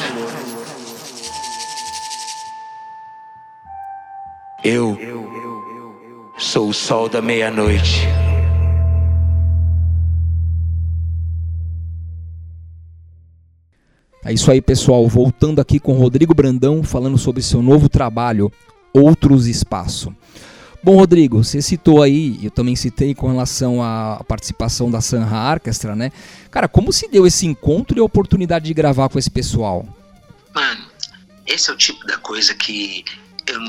[4.62, 4.98] Eu
[6.36, 8.06] sou o sol da meia-noite.
[14.24, 15.06] É isso aí, pessoal.
[15.08, 18.52] Voltando aqui com Rodrigo Brandão, falando sobre seu novo trabalho,
[18.92, 20.14] Outros Espaço.
[20.85, 25.94] Bom, Rodrigo, você citou aí, eu também citei com relação à participação da Sanha Orchestra,
[25.94, 26.11] né?
[26.50, 29.87] Cara, como se deu esse encontro e a oportunidade de gravar com esse pessoal?
[30.52, 30.87] Mano,
[31.46, 33.04] esse é o tipo da coisa que
[33.46, 33.61] eu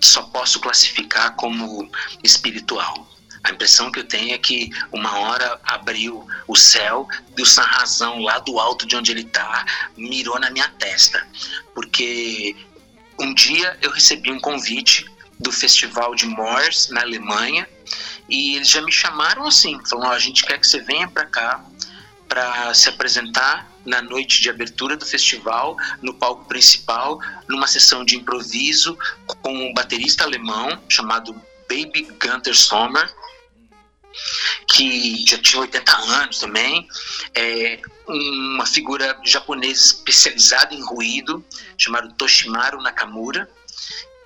[0.00, 1.88] só posso classificar como
[2.22, 3.08] espiritual.
[3.44, 8.20] A impressão que eu tenho é que uma hora abriu o céu e o Razão,
[8.20, 11.26] lá do alto de onde ele está, mirou na minha testa.
[11.74, 12.56] Porque
[13.20, 15.04] um dia eu recebi um convite
[15.38, 17.68] do Festival de Mors, na Alemanha,
[18.28, 21.26] e eles já me chamaram assim: falaram, oh, a gente quer que você venha para
[21.26, 21.64] cá
[22.26, 28.16] para se apresentar na noite de abertura do festival, no palco principal, numa sessão de
[28.16, 31.34] improviso com um baterista alemão chamado
[31.68, 33.12] Baby Gunter Sommer,
[34.68, 36.88] que já tinha 80 anos também,
[37.34, 41.44] é uma figura japonesa especializada em ruído,
[41.78, 43.48] chamado Toshimaru Nakamura,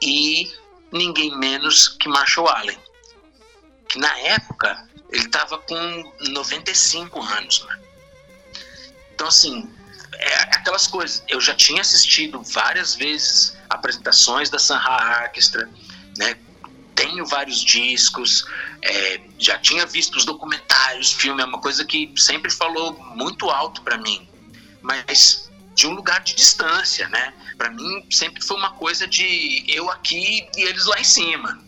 [0.03, 0.51] e
[0.93, 2.79] ninguém menos que Marshall Allen,
[3.89, 7.65] que na época ele estava com 95 anos.
[7.65, 7.79] Né?
[9.15, 9.69] Então, assim,
[10.15, 11.23] é aquelas coisas.
[11.29, 14.83] Eu já tinha assistido várias vezes apresentações da Sanha
[15.25, 15.69] Orchestra,
[16.17, 16.37] né?
[16.99, 18.45] Tenho vários discos,
[18.83, 23.83] é, já tinha visto os documentários, filme, é uma coisa que sempre falou muito alto
[23.83, 24.29] para mim,
[24.83, 27.33] mas de um lugar de distância, né?
[27.57, 31.63] Para mim sempre foi uma coisa de eu aqui e eles lá em cima.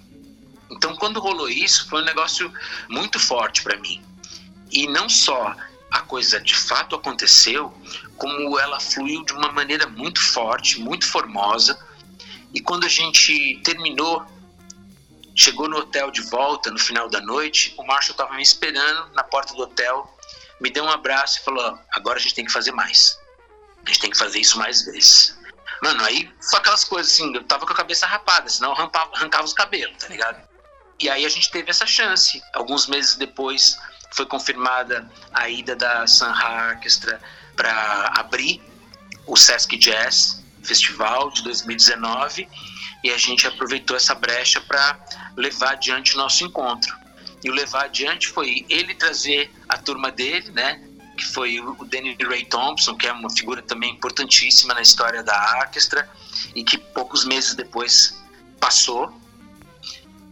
[0.69, 2.53] Então quando rolou isso foi um negócio
[2.89, 4.03] muito forte para mim.
[4.73, 5.55] E não só
[5.93, 7.73] a coisa de fato aconteceu,
[8.17, 11.79] como ela fluiu de uma maneira muito forte, muito formosa.
[12.53, 14.27] E quando a gente terminou
[15.41, 19.25] Chegou no hotel de volta no final da noite, o Marshall estava me esperando na
[19.25, 20.15] porta do hotel,
[20.61, 23.19] me deu um abraço e falou: agora a gente tem que fazer mais.
[23.83, 25.35] A gente tem que fazer isso mais vezes.
[25.83, 29.11] Mano, aí foi aquelas coisas assim, eu tava com a cabeça rapada, senão eu arrancava,
[29.15, 30.47] arrancava os cabelos, tá ligado?
[30.99, 32.43] E aí a gente teve essa chance.
[32.53, 33.79] Alguns meses depois
[34.11, 37.19] foi confirmada a ida da Sanha Orchestra
[37.57, 38.63] para abrir
[39.27, 42.47] o Sesc Jazz Festival de 2019
[43.03, 44.99] e a gente aproveitou essa brecha para
[45.37, 46.97] levar adiante o nosso encontro.
[47.43, 50.83] E o levar adiante foi ele trazer a turma dele, né?
[51.17, 55.59] Que foi o Danny Ray Thompson, que é uma figura também importantíssima na história da
[55.61, 56.09] orquestra
[56.55, 58.23] e que poucos meses depois
[58.59, 59.13] passou.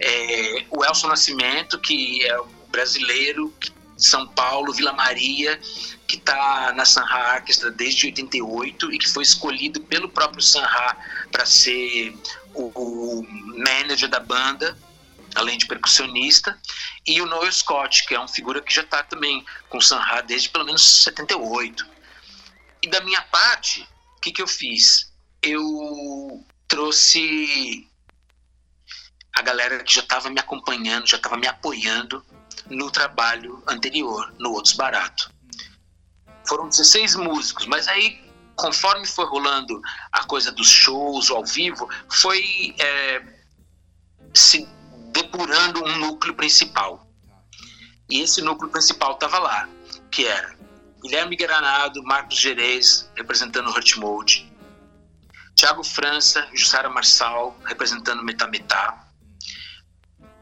[0.01, 2.39] É, o Elson Nascimento, que é
[2.71, 3.53] brasileiro,
[3.97, 5.59] São Paulo, Vila Maria,
[6.07, 10.97] que está na Sanha Orquestra desde 88 e que foi escolhido pelo próprio Sanha
[11.31, 12.15] para ser
[12.55, 13.27] o, o
[13.59, 14.77] manager da banda,
[15.39, 16.59] além de percussionista,
[17.07, 20.21] e o Noel Scott, que é uma figura que já está também com o Sanha
[20.23, 21.87] desde pelo menos 78.
[22.83, 25.13] E da minha parte, o que, que eu fiz?
[25.43, 27.89] Eu trouxe
[29.35, 32.25] a galera que já estava me acompanhando, já estava me apoiando
[32.67, 35.33] no trabalho anterior, no Outros Barato.
[36.47, 42.75] Foram 16 músicos, mas aí conforme foi rolando a coisa dos shows ao vivo, foi
[42.79, 43.23] é,
[44.35, 44.69] se
[45.39, 47.07] depurando um núcleo principal.
[48.11, 49.69] E esse núcleo principal estava lá,
[50.11, 50.57] que era
[51.01, 54.53] Guilherme Granado, Marcos Gerês, representando o Hurt Mode,
[55.55, 59.07] Tiago França, Jussara Marçal, representando Metametá,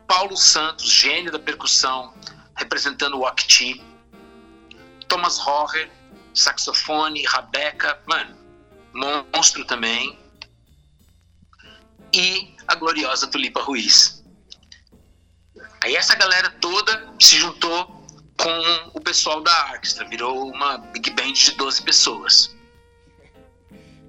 [0.08, 2.14] Paulo Santos, gênio da percussão,
[2.56, 3.84] representando o Octi,
[5.08, 5.90] Thomas Horrer,
[6.32, 8.34] saxofone, rabeca, mano,
[9.34, 10.18] monstro também.
[12.14, 14.15] E a gloriosa Tulipa Ruiz.
[15.80, 18.04] Aí essa galera toda se juntou
[18.36, 22.54] com o pessoal da orquestra, virou uma big band de 12 pessoas.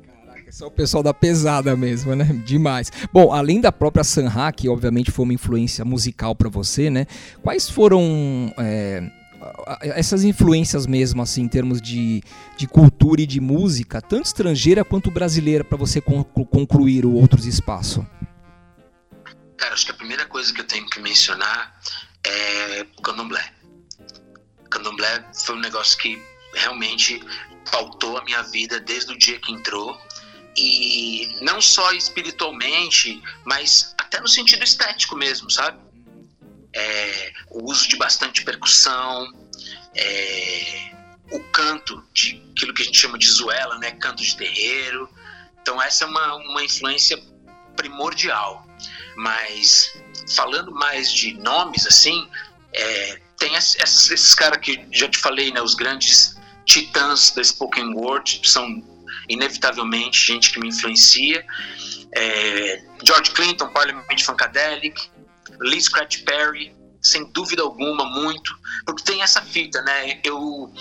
[0.05, 2.26] Caraca, só o pessoal da pesada mesmo, né?
[2.45, 2.91] Demais.
[3.11, 7.05] Bom, além da própria Sanha, que obviamente foi uma influência musical para você, né?
[7.41, 9.09] Quais foram é
[9.82, 12.24] essas influências mesmo, assim, em termos de,
[12.57, 18.05] de cultura e de música, tanto estrangeira quanto brasileira, para você concluir o Outros Espaço?
[19.58, 21.80] Cara, acho que a primeira coisa que eu tenho que mencionar
[22.24, 23.53] é o candomblé.
[24.66, 26.22] O candomblé foi um negócio que
[26.53, 27.22] realmente
[27.72, 29.99] pautou a minha vida desde o dia que entrou.
[30.55, 35.80] E não só espiritualmente, mas até no sentido estético mesmo, sabe?
[36.74, 39.32] É, o uso de bastante percussão,
[39.95, 40.91] é,
[41.32, 43.91] o canto de aquilo que a gente chama de zuela, né?
[43.91, 45.10] Canto de terreiro.
[45.62, 47.22] Então essa é uma, uma influência
[47.76, 48.66] primordial.
[49.18, 49.93] Mas
[50.36, 52.28] falando mais de nomes assim,
[52.74, 55.61] é, tem esses, esses caras que já te falei, né?
[55.61, 58.84] Os grandes titãs da spoken word são
[59.30, 61.45] inevitavelmente gente que me influencia.
[62.13, 65.09] É, George Clinton, Parliament Funkadelic,
[65.59, 70.20] Lee Scratch Perry, sem dúvida alguma, muito, porque tem essa fita, né?
[70.24, 70.72] Eu,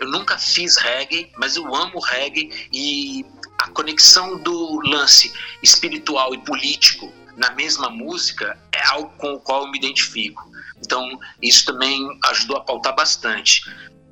[0.00, 3.24] eu nunca fiz reggae, mas eu amo reggae e
[3.58, 5.32] a conexão do lance
[5.62, 10.50] espiritual e político na mesma música é algo com o qual eu me identifico.
[10.78, 13.62] Então, isso também ajudou a pautar bastante.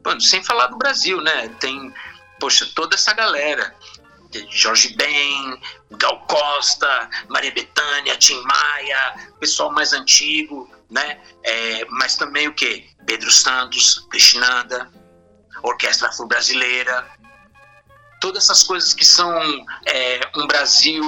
[0.04, 1.48] Mano, sem falar do Brasil, né?
[1.60, 1.92] Tem,
[2.38, 3.74] poxa, toda essa galera.
[4.50, 5.60] Jorge Ben,
[5.92, 11.20] Gal Costa, Maria Bethânia, Tim Maia, pessoal mais antigo, né?
[11.44, 12.90] É, mas também o que?
[13.06, 14.90] Pedro Santos, Krishnanda,
[15.62, 17.06] Orquestra Afro-Brasileira,
[18.20, 19.32] todas essas coisas que são
[19.86, 21.04] é, um Brasil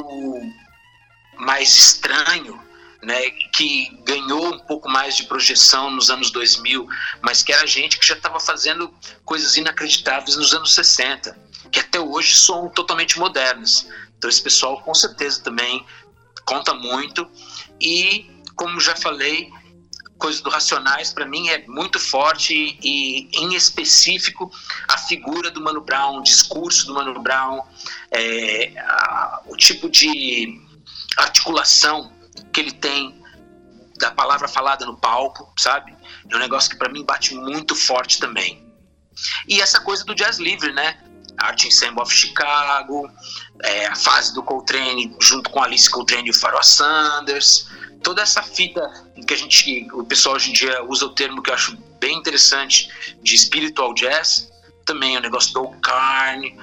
[1.39, 2.61] mais estranho,
[3.03, 6.89] né, que ganhou um pouco mais de projeção nos anos 2000,
[7.23, 8.93] mas que era gente que já estava fazendo
[9.25, 11.39] coisas inacreditáveis nos anos 60,
[11.71, 13.87] que até hoje são totalmente modernas.
[14.17, 15.85] Então esse pessoal com certeza também
[16.45, 17.29] conta muito
[17.81, 19.51] e como já falei,
[20.19, 24.51] coisa do Racionais para mim é muito forte e em específico
[24.89, 27.63] a figura do Mano Brown, o discurso do Mano Brown,
[28.11, 30.66] é, a, o tipo de
[31.17, 32.13] articulação
[32.53, 33.23] que ele tem
[33.99, 35.97] da palavra falada no palco, sabe?
[36.29, 38.65] É um negócio que para mim bate muito forte também.
[39.49, 40.99] E essa coisa do jazz livre, né?
[41.39, 43.11] Art Ensemble of Chicago,
[43.63, 47.69] é, a fase do Coltrane junto com Alice Coltrane e o Pharoah Sanders,
[48.03, 48.81] toda essa fita
[49.27, 52.17] que a gente, o pessoal hoje em dia usa o termo que eu acho bem
[52.17, 52.89] interessante
[53.23, 54.51] de spiritual jazz,
[54.85, 56.57] também o negócio do Carne,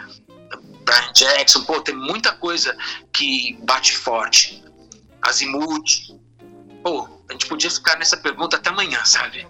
[0.94, 2.76] Brian Jackson, pô, tem muita coisa
[3.12, 4.64] que bate forte.
[5.22, 6.20] Azimuth.
[6.84, 9.48] Pô, a gente podia ficar nessa pergunta até amanhã, sabe?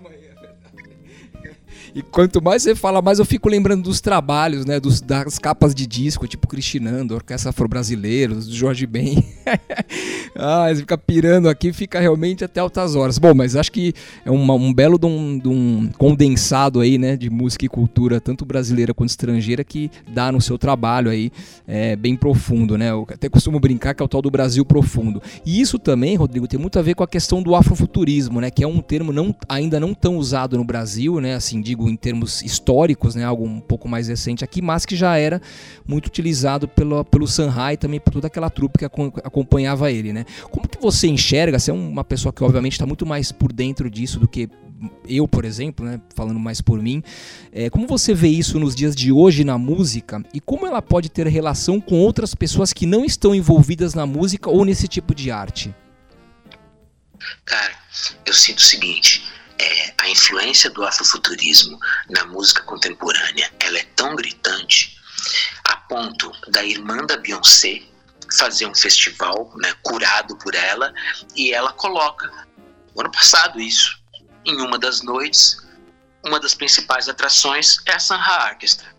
[1.96, 4.80] E quanto mais você fala, mais eu fico lembrando dos trabalhos, né?
[4.80, 9.24] Dos, das capas de disco, tipo Cristinando, Orquestra Afro-Brasileira, do Jorge Ben.
[10.36, 13.17] ah, fica pirando aqui, fica realmente até altas horas.
[13.17, 13.93] Bom, mas acho que
[14.26, 17.15] é uma, um belo de um, de um, condensado aí, né?
[17.15, 21.32] De música e cultura, tanto brasileira quanto estrangeira, que dá no seu trabalho aí,
[21.67, 22.91] é, bem profundo, né?
[22.91, 25.21] Eu até costumo brincar que é o tal do Brasil profundo.
[25.45, 28.49] E isso também, Rodrigo, tem muito a ver com a questão do afrofuturismo, né?
[28.49, 31.36] Que é um termo não, ainda não tão usado no Brasil, né?
[31.36, 35.17] Assim, digo em termos históricos, né, algo um pouco mais recente aqui, mas que já
[35.17, 35.41] era
[35.88, 40.12] muito utilizado pelo, pelo Sanhai também por toda aquela trupe que acompanhava ele.
[40.14, 40.26] Né?
[40.51, 43.89] Como que você enxerga, você é uma pessoa que obviamente está muito mais por dentro
[43.89, 44.49] disso do que
[45.07, 47.03] eu, por exemplo, né, falando mais por mim,
[47.51, 51.09] é, como você vê isso nos dias de hoje na música e como ela pode
[51.09, 55.32] ter relação com outras pessoas que não estão envolvidas na música ou nesse tipo de
[55.32, 55.74] arte?
[57.45, 57.74] Cara,
[58.26, 59.24] eu sinto o seguinte:
[59.57, 61.78] é, a influência do afrofuturismo
[62.09, 64.97] na música contemporânea ela é tão gritante
[65.66, 67.82] a ponto da irmã da Beyoncé
[68.38, 70.93] fazer um festival né, curado por ela
[71.36, 72.31] e ela coloca
[72.95, 74.01] no ano passado isso
[74.45, 75.57] em uma das noites
[76.25, 78.95] uma das principais atrações é a Sanha Orchestra.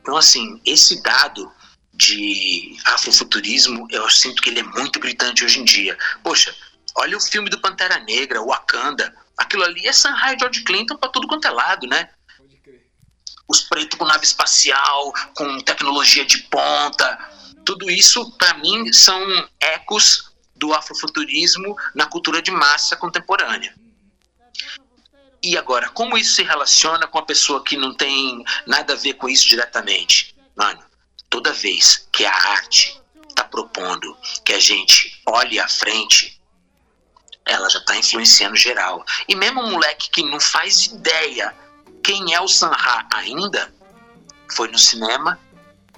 [0.00, 1.50] Então assim esse dado
[1.92, 5.96] de afrofuturismo eu sinto que ele é muito gritante hoje em dia.
[6.22, 6.54] Poxa
[6.96, 11.26] olha o filme do Pantera Negra Wakanda Aquilo ali é Sanhai George Clinton para tudo
[11.26, 12.08] quanto é lado, né?
[13.46, 17.18] Os pretos com nave espacial, com tecnologia de ponta,
[17.64, 23.74] tudo isso para mim são ecos do afrofuturismo na cultura de massa contemporânea.
[25.42, 29.14] E agora, como isso se relaciona com a pessoa que não tem nada a ver
[29.14, 30.34] com isso diretamente?
[30.56, 30.82] Mano,
[31.28, 32.98] toda vez que a arte
[33.28, 36.40] está propondo que a gente olhe à frente,
[37.44, 39.04] ela já está influenciando geral.
[39.28, 41.54] E mesmo um moleque que não faz ideia
[42.02, 43.74] quem é o Sanha ainda,
[44.54, 45.40] foi no cinema,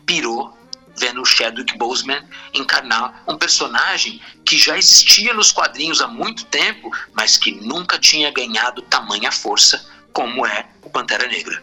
[0.06, 0.56] pirou,
[0.98, 2.22] vendo o Chadwick Boseman
[2.54, 8.30] encarnar um personagem que já existia nos quadrinhos há muito tempo, mas que nunca tinha
[8.30, 11.62] ganhado tamanha força como é o Pantera Negra.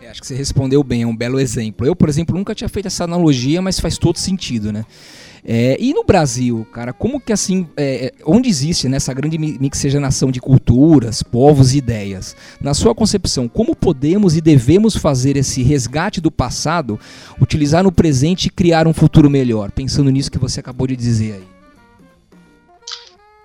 [0.00, 1.86] É, acho que você respondeu bem, é um belo exemplo.
[1.86, 4.84] Eu, por exemplo, nunca tinha feito essa analogia, mas faz todo sentido, né?
[5.48, 9.38] É, e no Brasil, cara, como que assim, é, é onde existe nessa né, grande
[9.38, 15.62] mixigenação de culturas, povos e ideias, na sua concepção, como podemos e devemos fazer esse
[15.62, 16.98] resgate do passado,
[17.40, 19.70] utilizar no presente e criar um futuro melhor?
[19.70, 21.48] Pensando nisso que você acabou de dizer aí.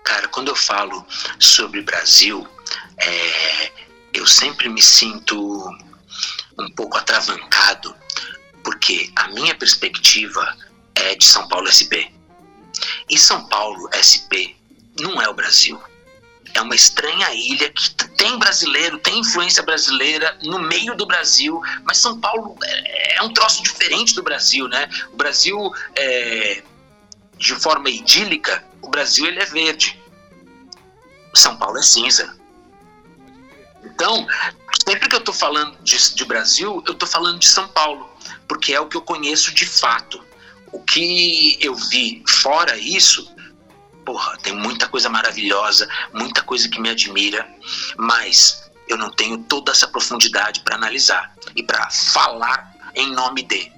[0.03, 1.05] Cara, quando eu falo
[1.37, 2.47] sobre Brasil,
[2.97, 3.71] é,
[4.11, 5.37] eu sempre me sinto
[6.59, 7.93] um pouco atravancado,
[8.63, 10.57] porque a minha perspectiva
[11.01, 12.11] é de São Paulo SP.
[13.09, 14.55] E São Paulo SP
[14.99, 15.81] não é o Brasil.
[16.53, 21.97] É uma estranha ilha que tem brasileiro, tem influência brasileira no meio do Brasil, mas
[21.97, 24.89] São Paulo é, é um troço diferente do Brasil, né?
[25.13, 26.61] O Brasil, é,
[27.37, 29.99] de forma idílica, o Brasil ele é verde.
[31.33, 32.35] São Paulo é cinza.
[33.83, 34.27] Então,
[34.85, 38.09] sempre que eu estou falando de, de Brasil, eu estou falando de São Paulo,
[38.47, 40.23] porque é o que eu conheço de fato.
[40.71, 43.33] O que eu vi fora isso,
[44.05, 47.47] porra, tem muita coisa maravilhosa, muita coisa que me admira,
[47.97, 53.71] mas eu não tenho toda essa profundidade para analisar e para falar em nome de.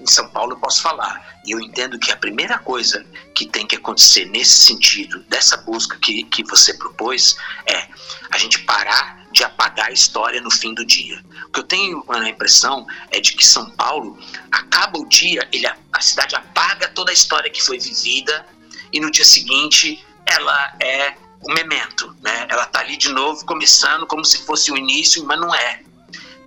[0.00, 1.40] Em São Paulo eu posso falar.
[1.44, 3.04] E eu entendo que a primeira coisa
[3.34, 7.88] que tem que acontecer nesse sentido, dessa busca que, que você propôs, é
[8.30, 11.22] a gente parar de apagar a história no fim do dia.
[11.46, 14.18] O que eu tenho a impressão é de que São Paulo
[14.50, 18.46] acaba o dia, ele, a cidade apaga toda a história que foi vivida
[18.92, 22.46] e no dia seguinte ela é o memento, né?
[22.48, 25.82] Ela tá ali de novo começando como se fosse o início, mas não é.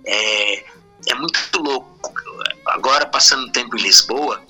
[0.04, 0.64] É,
[1.08, 2.12] é muito louco.
[2.66, 4.42] Agora passando tempo em Lisboa,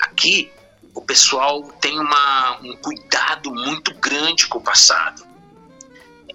[0.00, 0.50] aqui
[0.94, 5.29] o pessoal tem uma, um cuidado muito grande com o passado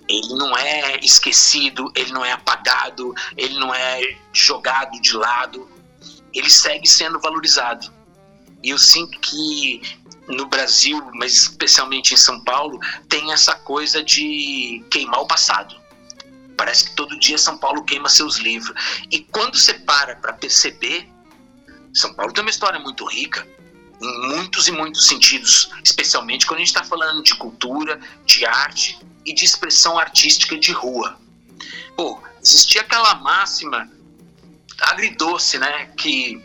[0.08, 5.68] ele não é esquecido, ele não é apagado, ele não é jogado de lado,
[6.34, 7.92] ele segue sendo valorizado.
[8.64, 9.82] E eu sinto que
[10.28, 15.76] no Brasil, mas especialmente em São Paulo, tem essa coisa de queimar o passado.
[16.58, 19.06] Parece que todo dia São Paulo queima seus livros.
[19.12, 21.08] E quando você para para perceber,
[21.94, 23.48] São Paulo tem uma história muito rica,
[24.02, 29.00] em muitos e muitos sentidos, especialmente quando a gente está falando de cultura, de arte,
[29.26, 31.20] e de expressão artística de rua.
[31.96, 33.90] Pô, existia aquela máxima
[34.82, 35.88] agridoce, né?
[35.98, 36.42] Que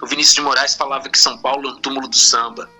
[0.00, 2.70] o Vinícius de Moraes falava que São Paulo é um túmulo do samba.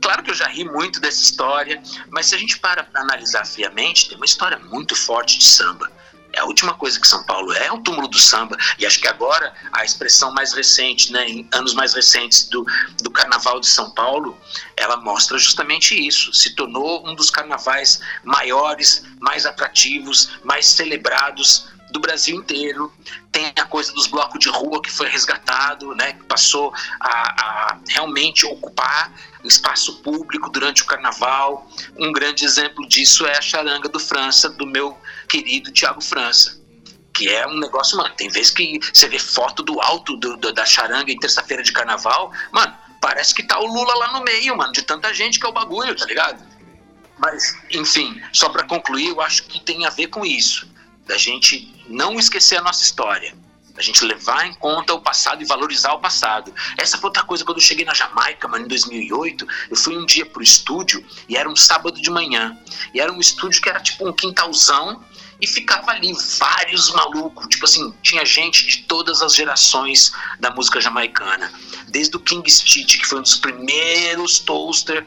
[0.00, 3.44] Claro que eu já ri muito dessa história, mas se a gente para para analisar
[3.44, 5.90] friamente, tem uma história muito forte de samba.
[6.32, 8.56] É a última coisa que São Paulo é, é o túmulo do samba.
[8.78, 12.64] E acho que agora a expressão mais recente, né, em anos mais recentes do,
[13.02, 14.38] do Carnaval de São Paulo,
[14.76, 16.32] ela mostra justamente isso.
[16.32, 22.92] Se tornou um dos carnavais maiores, mais atrativos, mais celebrados do Brasil inteiro.
[23.32, 27.78] Tem a coisa dos blocos de rua que foi resgatado, né, que passou a, a
[27.88, 29.12] realmente ocupar
[29.44, 31.68] espaço público durante o carnaval.
[31.98, 34.96] Um grande exemplo disso é a charanga do França, do meu
[35.30, 36.60] querido Tiago França.
[37.14, 38.14] Que é um negócio, mano.
[38.16, 41.72] Tem vezes que você vê foto do alto do, do, da charanga em terça-feira de
[41.72, 45.46] carnaval, mano, parece que tá o Lula lá no meio, mano, de tanta gente que
[45.46, 46.42] é o bagulho, tá ligado?
[47.18, 50.68] Mas, enfim, só para concluir, eu acho que tem a ver com isso,
[51.06, 53.34] da gente não esquecer a nossa história,
[53.76, 56.54] a gente levar em conta o passado e valorizar o passado.
[56.76, 59.46] Essa foi outra coisa quando eu cheguei na Jamaica, mano, em 2008.
[59.70, 62.58] Eu fui um dia pro estúdio e era um sábado de manhã.
[62.92, 65.02] E era um estúdio que era tipo um quintalzão
[65.40, 70.80] e ficava ali vários malucos, tipo assim, tinha gente de todas as gerações da música
[70.80, 71.52] jamaicana,
[71.88, 75.06] desde o King Stitch, que foi um dos primeiros toaster,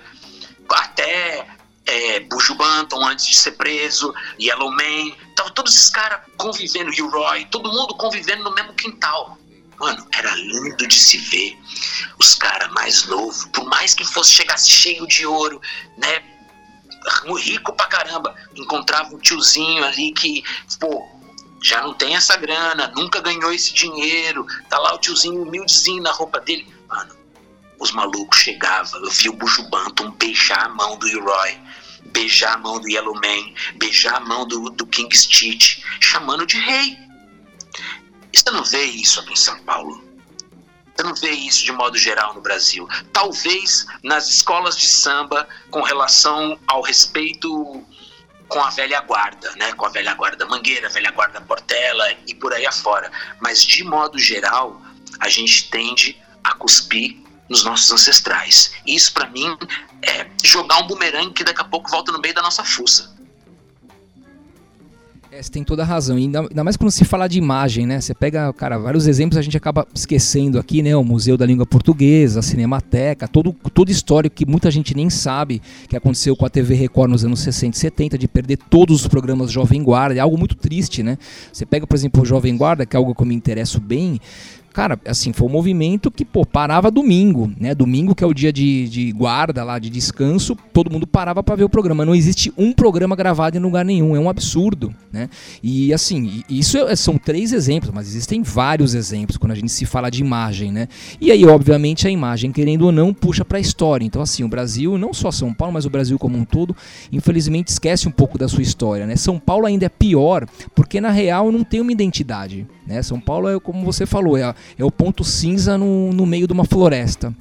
[0.69, 1.47] até
[1.85, 7.01] é, Buju Banton antes de ser preso, Yellow Man, tava todos esses caras convivendo, e
[7.01, 9.37] o Roy, todo mundo convivendo no mesmo quintal.
[9.79, 11.57] Mano, era lindo de se ver
[12.19, 15.59] os caras mais novos, por mais que fosse chegasse cheio de ouro,
[15.97, 16.32] né?
[17.35, 20.43] Rico pra caramba, encontrava um tiozinho ali que,
[20.79, 21.07] pô,
[21.61, 26.11] já não tem essa grana, nunca ganhou esse dinheiro, tá lá o tiozinho humildezinho na
[26.11, 26.67] roupa dele.
[26.87, 27.15] Mano,
[27.79, 29.37] os malucos chegavam, eu vi o
[29.69, 31.57] Banton beijar a mão do Roy,
[32.11, 36.57] beijar a mão do Yellow Man, beijar a mão do, do King Stitch, chamando de
[36.57, 36.97] rei.
[38.33, 40.02] Você não vê isso aqui em São Paulo.
[40.95, 42.87] Você não vê isso de modo geral no Brasil.
[43.11, 47.83] Talvez nas escolas de samba, com relação ao respeito
[48.47, 49.73] com a velha guarda, né?
[49.73, 53.11] Com a velha guarda Mangueira, velha guarda Portela e por aí afora.
[53.41, 54.79] Mas de modo geral,
[55.19, 57.17] a gente tende a cuspir
[57.49, 58.71] nos nossos ancestrais.
[58.85, 59.57] Isso para mim
[60.01, 63.12] é jogar um bumerangue que daqui a pouco volta no meio da nossa fuça.
[65.35, 66.19] É, você tem toda a razão.
[66.19, 67.99] E ainda, ainda mais quando se fala de imagem, né?
[67.99, 70.95] Você pega, cara, vários exemplos a gente acaba esquecendo aqui, né?
[70.95, 75.59] O Museu da Língua Portuguesa, a Cinemateca, todo, todo histórico que muita gente nem sabe
[75.89, 79.07] que aconteceu com a TV Record nos anos 60 e 70, de perder todos os
[79.07, 80.15] programas Jovem Guarda.
[80.15, 81.17] É algo muito triste, né?
[81.51, 84.19] Você pega, por exemplo, o Jovem Guarda, que é algo que eu me interesso bem.
[84.73, 87.75] Cara, assim, foi um movimento que, pô, parava domingo, né?
[87.75, 91.55] Domingo, que é o dia de, de guarda lá, de descanso, todo mundo parava para
[91.55, 92.03] ver o programa.
[92.03, 95.29] Não existe um programa gravado em lugar nenhum, é um absurdo, né?
[95.61, 99.85] E assim, isso é, são três exemplos, mas existem vários exemplos quando a gente se
[99.85, 100.87] fala de imagem, né?
[101.21, 104.03] E aí, obviamente, a imagem, querendo ou não, puxa para a história.
[104.03, 106.75] Então, assim, o Brasil, não só São Paulo, mas o Brasil como um todo,
[107.11, 109.15] infelizmente esquece um pouco da sua história, né?
[109.15, 113.03] São Paulo ainda é pior, porque na real não tem uma identidade, né?
[113.03, 116.47] São Paulo é como você falou, é a, é o ponto cinza no, no meio
[116.47, 117.33] de uma floresta.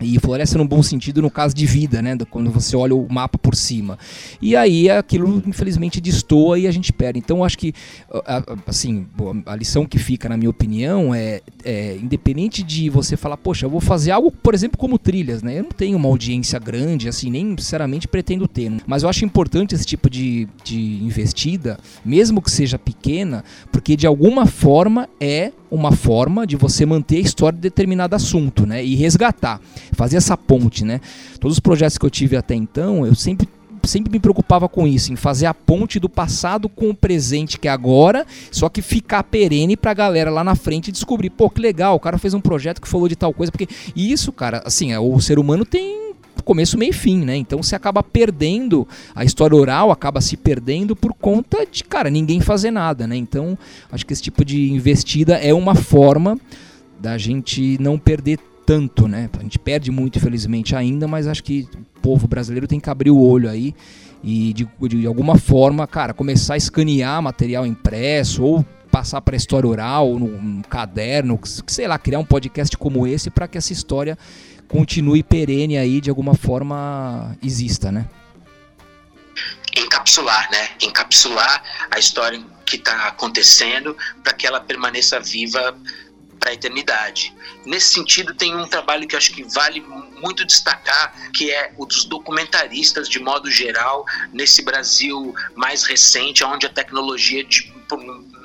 [0.00, 2.16] E floresta no bom sentido no caso de vida, né?
[2.30, 3.98] Quando você olha o mapa por cima.
[4.40, 7.18] E aí aquilo, infelizmente, destoa e a gente perde.
[7.18, 7.72] Então, acho que,
[8.66, 9.06] assim,
[9.46, 13.70] a lição que fica, na minha opinião, é, é, independente de você falar, poxa, eu
[13.70, 15.58] vou fazer algo, por exemplo, como trilhas, né?
[15.58, 18.72] Eu não tenho uma audiência grande, assim, nem sinceramente pretendo ter.
[18.86, 24.06] Mas eu acho importante esse tipo de, de investida, mesmo que seja pequena, porque de
[24.06, 28.84] alguma forma é uma forma de você manter a história de determinado assunto, né?
[28.84, 29.60] E resgatar,
[29.92, 31.00] fazer essa ponte, né?
[31.40, 33.48] Todos os projetos que eu tive até então, eu sempre
[33.84, 37.68] sempre me preocupava com isso, em fazer a ponte do passado com o presente que
[37.68, 41.94] é agora, só que ficar perene pra galera lá na frente descobrir, pô, que legal,
[41.94, 44.98] o cara fez um projeto que falou de tal coisa, porque isso, cara, assim, é,
[44.98, 46.06] o ser humano tem
[46.44, 47.36] começo, meio e fim, né?
[47.36, 52.40] Então você acaba perdendo, a história oral acaba se perdendo por conta de, cara, ninguém
[52.40, 53.16] fazer nada, né?
[53.16, 53.58] Então
[53.90, 56.38] acho que esse tipo de investida é uma forma
[57.00, 59.30] da gente não perder tanto, né?
[59.38, 63.10] A gente perde muito, infelizmente, ainda, mas acho que o povo brasileiro tem que abrir
[63.10, 63.72] o olho aí
[64.24, 69.38] e de, de alguma forma, cara, começar a escanear material impresso ou passar para a
[69.38, 74.18] história oral, num, caderno, sei lá, criar um podcast como esse para que essa história
[74.66, 78.08] continue perene aí, de alguma forma exista, né?
[79.76, 80.70] Encapsular, né?
[80.80, 85.76] Encapsular a história que está acontecendo para que ela permaneça viva
[86.38, 87.34] para a eternidade.
[87.64, 89.80] Nesse sentido, tem um trabalho que acho que vale
[90.20, 96.66] muito destacar, que é o dos documentaristas, de modo geral, nesse Brasil mais recente, onde
[96.66, 97.46] a tecnologia,
[97.88, 97.98] por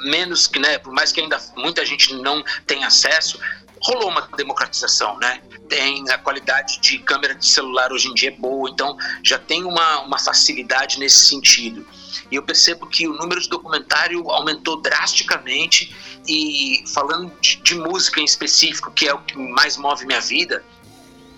[0.06, 3.40] menos que, né, por mais que ainda muita gente não tenha acesso,
[3.82, 5.42] rolou uma democratização, né?
[5.68, 9.64] Tem a qualidade de câmera de celular hoje em dia é boa, então já tem
[9.64, 11.86] uma, uma facilidade nesse sentido.
[12.30, 15.96] E eu percebo que o número de documentário aumentou drasticamente
[16.28, 20.64] e falando de, de música em específico, que é o que mais move minha vida,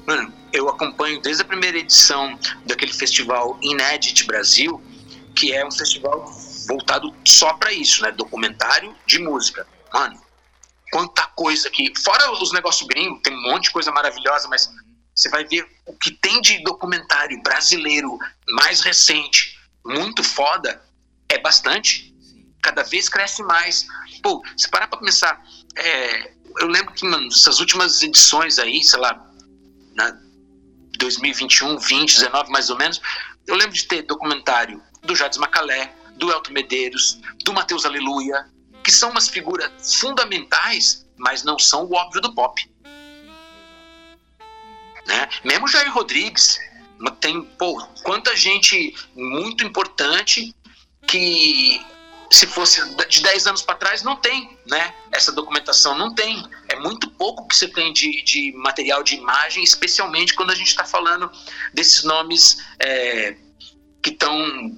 [0.06, 4.82] mano, eu acompanho desde a primeira edição daquele festival Inédit Brasil,
[5.36, 6.26] que é um festival
[6.68, 8.12] voltado só para isso, né?
[8.12, 9.66] Documentário de música.
[9.92, 10.20] Mano,
[10.94, 11.92] quanta coisa que.
[12.04, 14.72] Fora os negócios gringos, tem um monte de coisa maravilhosa, mas
[15.16, 18.16] você vai ver o que tem de documentário brasileiro
[18.50, 20.80] mais recente, muito foda,
[21.28, 22.14] é bastante.
[22.62, 23.88] Cada vez cresce mais.
[24.22, 25.44] Pô, se parar pra começar.
[25.76, 29.28] É, eu lembro que, mano, essas últimas edições aí, sei lá,
[29.96, 30.16] na
[31.00, 33.02] 2021, 20, 19 mais ou menos,
[33.48, 38.46] eu lembro de ter documentário do Jades Macalé, do Elton Medeiros, do Matheus Aleluia,
[38.94, 42.72] que são umas figuras fundamentais, mas não são o óbvio do pop.
[45.08, 45.28] Né?
[45.44, 46.60] Mesmo Jair Rodrigues,
[47.20, 50.56] tem pô, quanta gente muito importante
[51.08, 51.84] que
[52.32, 54.94] se fosse de 10 anos para trás não tem, né?
[55.12, 56.48] Essa documentação não tem.
[56.70, 60.70] É muito pouco que você tem de, de material de imagem, especialmente quando a gente
[60.70, 61.32] está falando
[61.74, 63.36] desses nomes é,
[64.02, 64.78] que estão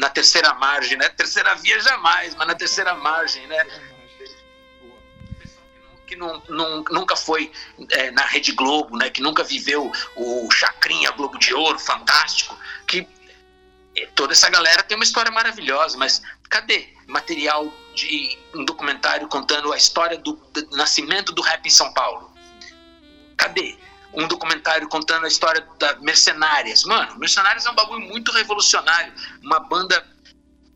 [0.00, 1.10] na terceira margem, né?
[1.10, 3.66] Terceira via jamais, mas na terceira margem, né?
[6.06, 7.52] Que não, não, nunca foi
[7.90, 9.10] é, na Rede Globo, né?
[9.10, 12.58] Que nunca viveu o Chacrinha Globo de Ouro, fantástico.
[12.86, 13.06] Que
[13.94, 19.70] é, toda essa galera tem uma história maravilhosa, mas cadê material de um documentário contando
[19.70, 22.32] a história do, do nascimento do rap em São Paulo?
[23.36, 23.76] Cadê?
[24.12, 26.84] Um documentário contando a história da Mercenárias.
[26.84, 29.12] Mano, Mercenárias é um bagulho muito revolucionário.
[29.42, 30.04] Uma banda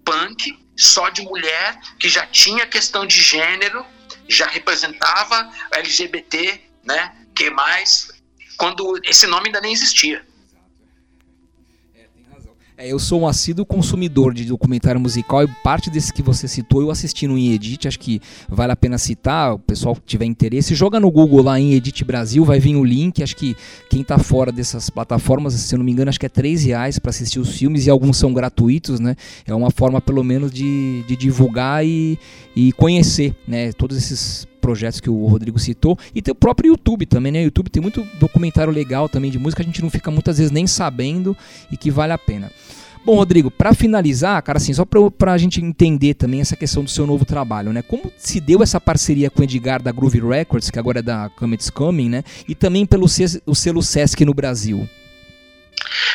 [0.05, 3.85] punk, só de mulher, que já tinha questão de gênero,
[4.28, 7.14] já representava LGBT, né?
[7.35, 8.09] Que mais?
[8.57, 10.24] Quando esse nome ainda nem existia.
[12.76, 16.82] É, eu sou um assíduo consumidor de documentário musical e parte desse que você citou
[16.82, 20.74] eu assisti no Inedit, acho que vale a pena citar, o pessoal que tiver interesse,
[20.74, 23.56] joga no Google lá em Edit Brasil, vai vir o link, acho que
[23.88, 26.98] quem está fora dessas plataformas, se eu não me engano, acho que é 3 reais
[26.98, 29.14] para assistir os filmes e alguns são gratuitos, né?
[29.46, 32.18] É uma forma pelo menos de, de divulgar e,
[32.56, 33.72] e conhecer, né?
[33.72, 37.40] Todos esses projetos que o Rodrigo citou e tem o próprio YouTube também, né?
[37.40, 40.50] O YouTube tem muito documentário legal também de música, a gente não fica muitas vezes
[40.50, 41.36] nem sabendo
[41.70, 42.50] e que vale a pena.
[43.04, 46.88] Bom, Rodrigo, para finalizar, cara, assim, só para a gente entender também essa questão do
[46.88, 47.82] seu novo trabalho, né?
[47.82, 51.28] Como se deu essa parceria com o Edgar da Groove Records, que agora é da
[51.36, 52.24] Comets Coming, né?
[52.48, 54.88] E também pelo o selo Sesc no Brasil?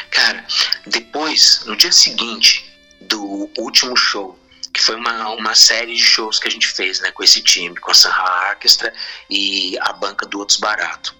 [0.09, 0.43] Cara,
[0.87, 2.65] depois, no dia seguinte
[3.01, 4.38] do último show,
[4.73, 7.75] que foi uma, uma série de shows que a gente fez, né, com esse time,
[7.77, 8.93] com a Sanha Orchestra
[9.29, 11.15] e a banca do Outros Barato.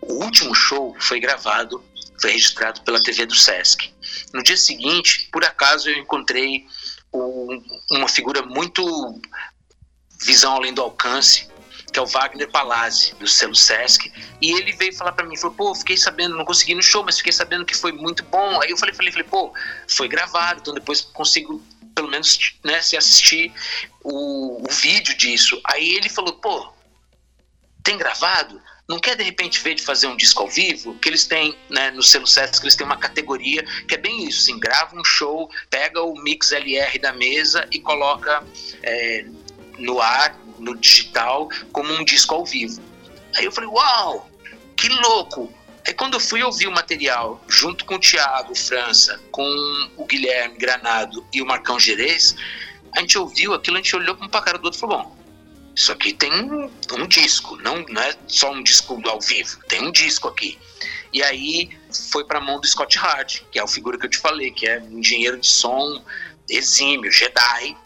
[0.00, 1.82] O último show foi gravado
[2.20, 3.92] foi registrado pela TV do Sesc.
[4.32, 6.64] No dia seguinte, por acaso, eu encontrei
[7.12, 9.20] um, uma figura muito
[10.22, 11.48] visão além do alcance,
[11.92, 14.10] que é o Wagner Palazzi, do selo Sesc,
[14.40, 17.18] e ele veio falar para mim, falou, pô, fiquei sabendo, não consegui no show, mas
[17.18, 18.60] fiquei sabendo que foi muito bom.
[18.60, 19.52] Aí eu falei, falei, falei, pô,
[19.86, 21.62] foi gravado, então depois consigo
[21.94, 23.52] pelo menos né, se assistir
[24.02, 25.60] o, o vídeo disso.
[25.64, 26.72] Aí ele falou, pô,
[27.82, 28.60] tem gravado?
[28.88, 31.90] não quer de repente ver de fazer um disco ao vivo, que eles têm, né,
[31.90, 35.50] no selo Sesc, eles têm uma categoria que é bem isso, assim, grava um show,
[35.70, 38.44] pega o mix LR da mesa e coloca
[38.82, 39.24] é,
[39.78, 42.80] no ar, no digital, como um disco ao vivo.
[43.36, 44.30] Aí eu falei, uau,
[44.76, 45.52] que louco!
[45.86, 49.44] Aí quando eu fui ouvir o material, junto com o Thiago França, com
[49.96, 52.34] o Guilherme Granado e o Marcão Gerês,
[52.96, 55.16] a gente ouviu aquilo, a gente olhou para um cara do outro e falou, bom,
[55.74, 59.82] isso aqui tem um, um disco, não, não é só um disco ao vivo, tem
[59.82, 60.58] um disco aqui.
[61.12, 61.70] E aí
[62.10, 64.50] foi para a mão do Scott Hard, que é a figura que eu te falei,
[64.50, 66.02] que é um engenheiro de som
[66.48, 67.76] exímio, Jedi,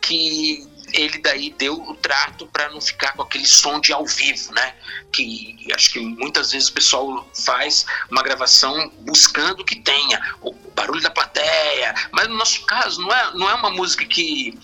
[0.00, 4.52] que ele daí deu o trato para não ficar com aquele som de ao vivo,
[4.52, 4.74] né?
[5.12, 11.02] Que acho que muitas vezes o pessoal faz uma gravação buscando que tenha o barulho
[11.02, 14.58] da plateia, mas no nosso caso não é, não é uma música que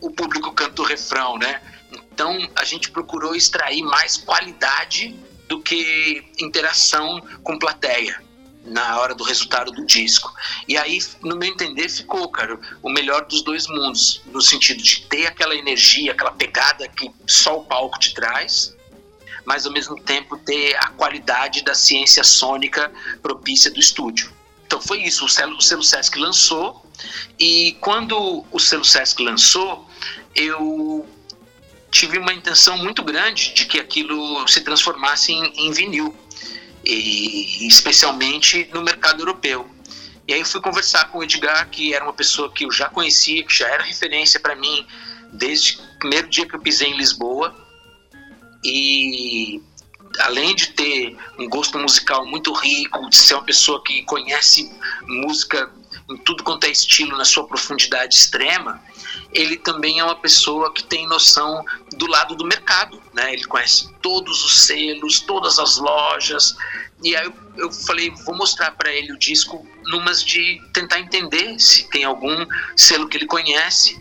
[0.00, 1.62] o público canta o refrão, né?
[1.92, 5.16] Então a gente procurou extrair mais qualidade
[5.48, 8.20] do que interação com plateia
[8.64, 10.32] na hora do resultado do disco.
[10.68, 15.02] E aí, no meu entender, ficou, cara, o melhor dos dois mundos, no sentido de
[15.02, 18.74] ter aquela energia, aquela pegada que só o palco te traz,
[19.44, 24.32] mas ao mesmo tempo ter a qualidade da ciência sônica propícia do estúdio.
[24.66, 26.84] Então foi isso, o selo, o selo Sesc lançou,
[27.38, 29.86] e quando o selo Sesc lançou,
[30.34, 31.06] eu
[31.90, 36.16] tive uma intenção muito grande de que aquilo se transformasse em, em vinil,
[36.84, 39.68] e especialmente no mercado europeu.
[40.26, 42.88] E aí eu fui conversar com o Edgar, que era uma pessoa que eu já
[42.88, 44.86] conhecia, que já era referência para mim
[45.32, 47.54] desde o primeiro dia que eu pisei em Lisboa.
[48.64, 49.60] E
[50.20, 54.70] além de ter um gosto musical muito rico, de ser uma pessoa que conhece
[55.06, 55.70] música
[56.08, 58.82] em tudo quanto é estilo na sua profundidade extrema,
[59.32, 61.64] ele também é uma pessoa que tem noção
[61.96, 63.32] do lado do mercado, né?
[63.32, 66.56] Ele conhece todos os selos, todas as lojas.
[67.02, 71.58] E aí eu, eu falei, vou mostrar para ele o disco numas de tentar entender
[71.58, 72.46] se tem algum
[72.76, 74.00] selo que ele conhece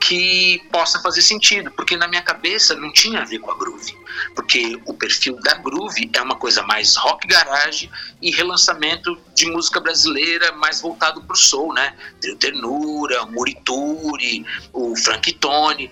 [0.00, 3.96] que possa fazer sentido, porque na minha cabeça não tinha a ver com a groove,
[4.34, 7.90] porque o perfil da groove é uma coisa mais rock garage
[8.20, 11.94] e relançamento de música brasileira mais voltado para o soul, né?
[12.20, 15.90] Trio Ternura, Murituri, o Frank Tone.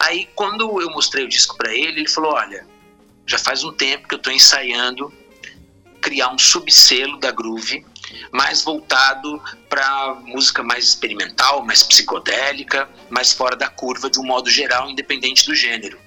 [0.00, 2.66] Aí quando eu mostrei o disco para ele, ele falou: "Olha,
[3.26, 5.12] já faz um tempo que eu estou ensaiando
[6.04, 7.82] criar um subselo da groove
[8.30, 9.40] mais voltado
[9.70, 15.46] para música mais experimental, mais psicodélica, mais fora da curva de um modo geral, independente
[15.46, 15.98] do gênero.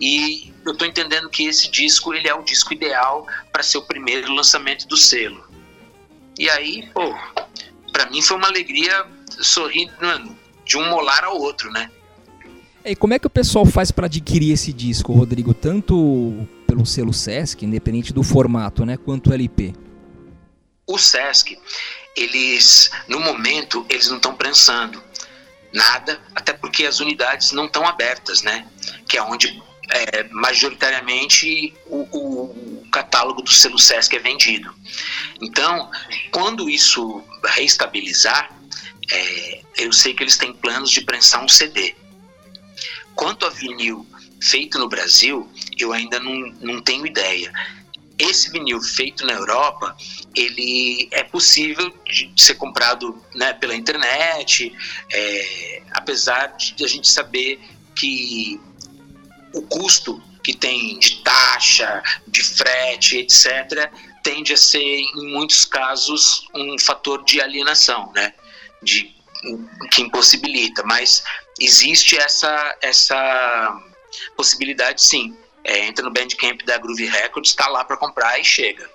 [0.00, 3.82] E eu estou entendendo que esse disco ele é o disco ideal para ser o
[3.82, 5.46] primeiro lançamento do selo.
[6.38, 7.14] E aí, pô,
[7.92, 9.06] para mim foi uma alegria
[9.42, 9.90] sorrir
[10.64, 11.90] de um molar ao outro, né?
[12.82, 15.52] E como é que o pessoal faz para adquirir esse disco, Rodrigo?
[15.52, 19.74] Tanto pelo selo Sesc, independente do formato, né, quanto LP?
[20.86, 21.58] O SESC,
[22.16, 25.02] eles, no momento, eles não estão prensando
[25.72, 28.66] nada, até porque as unidades não estão abertas, né?
[29.08, 34.74] Que é onde é, majoritariamente o, o, catálogo do selo Sesc é vendido.
[35.40, 35.90] Então,
[36.30, 38.50] quando isso reestabilizar,
[39.12, 41.94] é, eu sei que eles têm planos de prensar um CD.
[43.14, 44.06] Quanto a vinil
[44.40, 45.48] feito no Brasil,
[45.84, 47.52] eu ainda não, não tenho ideia
[48.18, 49.94] esse vinil feito na Europa,
[50.34, 54.72] ele é possível de ser comprado né, pela internet,
[55.12, 57.60] é, apesar de a gente saber
[57.94, 58.60] que
[59.52, 63.90] o custo que tem de taxa, de frete, etc.,
[64.22, 68.32] tende a ser, em muitos casos, um fator de alienação, né?
[68.82, 69.14] De,
[69.92, 71.22] que impossibilita, mas
[71.60, 73.82] existe essa, essa
[74.36, 75.36] possibilidade sim.
[75.68, 78.88] É, entra no Bandcamp da Groove Records, está lá para comprar e chega.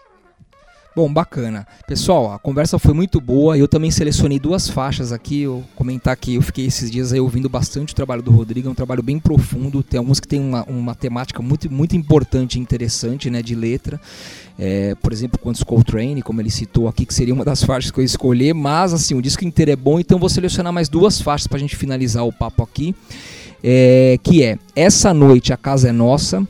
[0.93, 1.65] Bom, bacana.
[1.87, 3.57] Pessoal, a conversa foi muito boa.
[3.57, 5.41] Eu também selecionei duas faixas aqui.
[5.41, 8.67] Eu comentar que eu fiquei esses dias aí ouvindo bastante o trabalho do Rodrigo.
[8.67, 9.81] É um trabalho bem profundo.
[9.83, 14.01] Tem alguns que tem uma, uma temática muito, muito importante e interessante, né, de letra.
[14.59, 17.99] É, por exemplo, Quantos Coltrane, como ele citou aqui, que seria uma das faixas que
[17.99, 18.53] eu escolher.
[18.53, 21.61] Mas, assim, o disco inteiro é bom, então vou selecionar mais duas faixas para a
[21.61, 22.93] gente finalizar o papo aqui.
[23.63, 26.45] É, que é Essa Noite a Casa é Nossa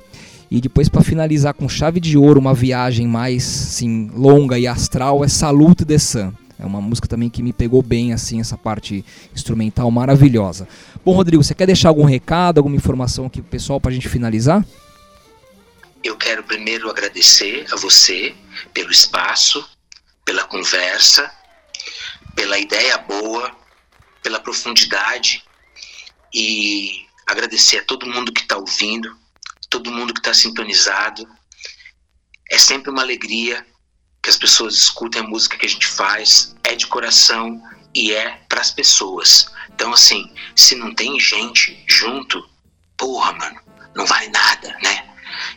[0.51, 5.23] e depois para finalizar com chave de ouro, uma viagem mais assim, longa e astral
[5.23, 6.33] é Salute de Sun.
[6.59, 10.67] É uma música também que me pegou bem assim essa parte instrumental maravilhosa.
[11.05, 14.09] Bom, Rodrigo, você quer deixar algum recado, alguma informação aqui pro pessoal para a gente
[14.09, 14.63] finalizar?
[16.03, 18.35] Eu quero primeiro agradecer a você
[18.73, 19.65] pelo espaço,
[20.25, 21.31] pela conversa,
[22.35, 23.55] pela ideia boa,
[24.21, 25.43] pela profundidade
[26.33, 29.20] e agradecer a todo mundo que está ouvindo,
[29.71, 31.27] todo mundo que está sintonizado.
[32.51, 33.65] É sempre uma alegria
[34.21, 37.59] que as pessoas escutem a música que a gente faz, é de coração
[37.95, 39.47] e é para as pessoas.
[39.73, 42.47] Então, assim, se não tem gente junto,
[42.97, 43.59] porra, mano,
[43.95, 45.09] não vale nada, né?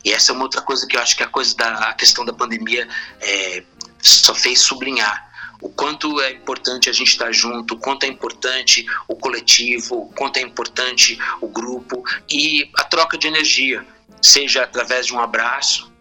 [0.05, 2.25] E essa é uma outra coisa que eu acho que a coisa da a questão
[2.25, 2.89] da pandemia
[3.21, 3.65] é,
[4.01, 8.85] só fez sublinhar o quanto é importante a gente estar junto, o quanto é importante
[9.09, 13.85] o coletivo, o quanto é importante o grupo e a troca de energia
[14.25, 15.93] seja através de um abraço,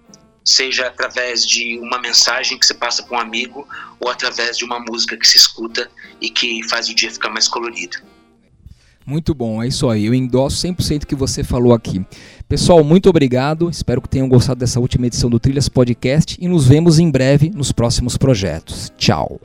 [0.45, 3.67] seja através de uma mensagem que você passa para um amigo
[3.99, 7.49] ou através de uma música que se escuta e que faz o dia ficar mais
[7.49, 7.97] colorido.
[9.05, 10.05] Muito bom, é isso aí.
[10.05, 12.01] Eu endosso 100% que você falou aqui.
[12.47, 13.69] Pessoal, muito obrigado.
[13.69, 17.49] Espero que tenham gostado dessa última edição do Trilhas Podcast e nos vemos em breve
[17.49, 18.93] nos próximos projetos.
[18.97, 19.41] Tchau.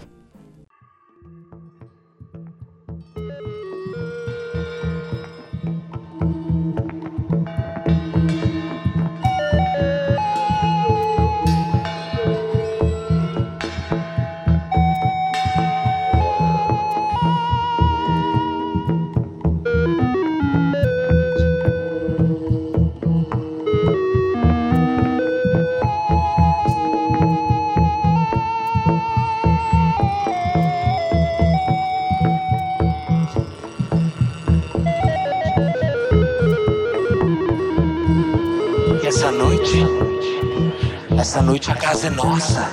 [41.18, 42.70] Essa noite a casa é nossa.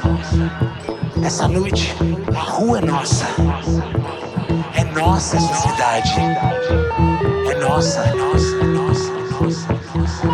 [1.24, 1.96] Essa noite
[2.36, 3.26] a rua é nossa.
[4.76, 6.14] É nossa essa cidade.
[7.50, 10.28] É nossa, é nossa, é nossa, é nossa.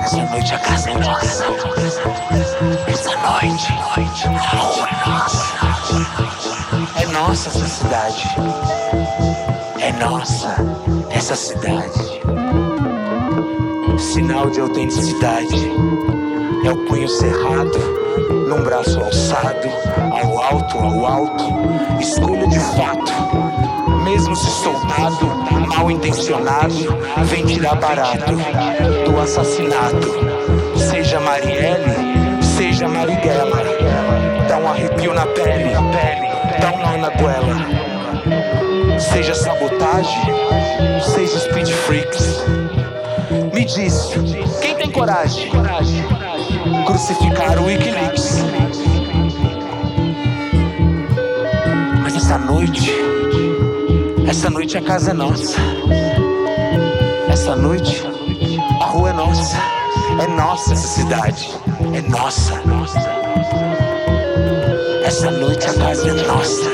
[0.00, 1.44] Essa noite a casa é nossa.
[2.86, 3.72] Essa noite
[4.26, 5.44] a rua é nossa.
[6.96, 8.24] É nossa essa cidade.
[9.78, 10.56] É nossa
[11.10, 12.22] essa cidade.
[13.98, 16.01] Sinal de autenticidade
[16.64, 17.78] é o punho cerrado,
[18.48, 19.68] num braço alçado,
[20.10, 21.44] ao alto, ao alto,
[22.00, 23.12] escolha de fato.
[24.04, 25.26] Mesmo se soldado,
[25.76, 26.74] mal intencionado,
[27.24, 28.32] vem tirar barato
[29.04, 30.08] do assassinato.
[30.76, 33.62] Seja Marielle, seja Marighella,
[34.48, 35.72] dá um arrepio na pele,
[36.60, 39.00] dá um nó na goela.
[39.00, 40.22] Seja sabotagem,
[41.00, 42.44] seja speed freaks.
[43.52, 44.10] Me diz,
[44.60, 45.50] quem tem coragem?
[46.84, 48.38] Crucificar o Wikileaks.
[52.02, 52.92] Mas essa noite,
[54.28, 55.56] essa noite a casa é nossa.
[57.28, 58.02] Essa noite,
[58.80, 59.56] a rua é nossa.
[60.22, 61.50] É nossa essa cidade.
[61.94, 62.60] É nossa.
[65.04, 66.70] Essa noite a casa é nossa.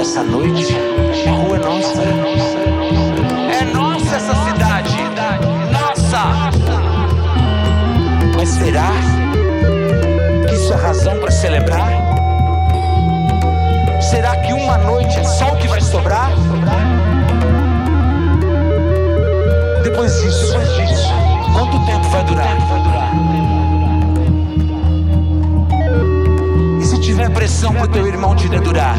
[0.00, 0.74] Essa noite,
[1.26, 2.49] a rua é nossa.
[8.60, 8.90] Será
[10.46, 11.90] que isso é razão para celebrar?
[14.02, 16.30] Será que uma noite é só o que vai sobrar?
[19.82, 20.54] Depois disso,
[21.54, 22.56] quanto tempo vai durar?
[26.80, 28.96] E se tiver pressão pro teu irmão te dedurar?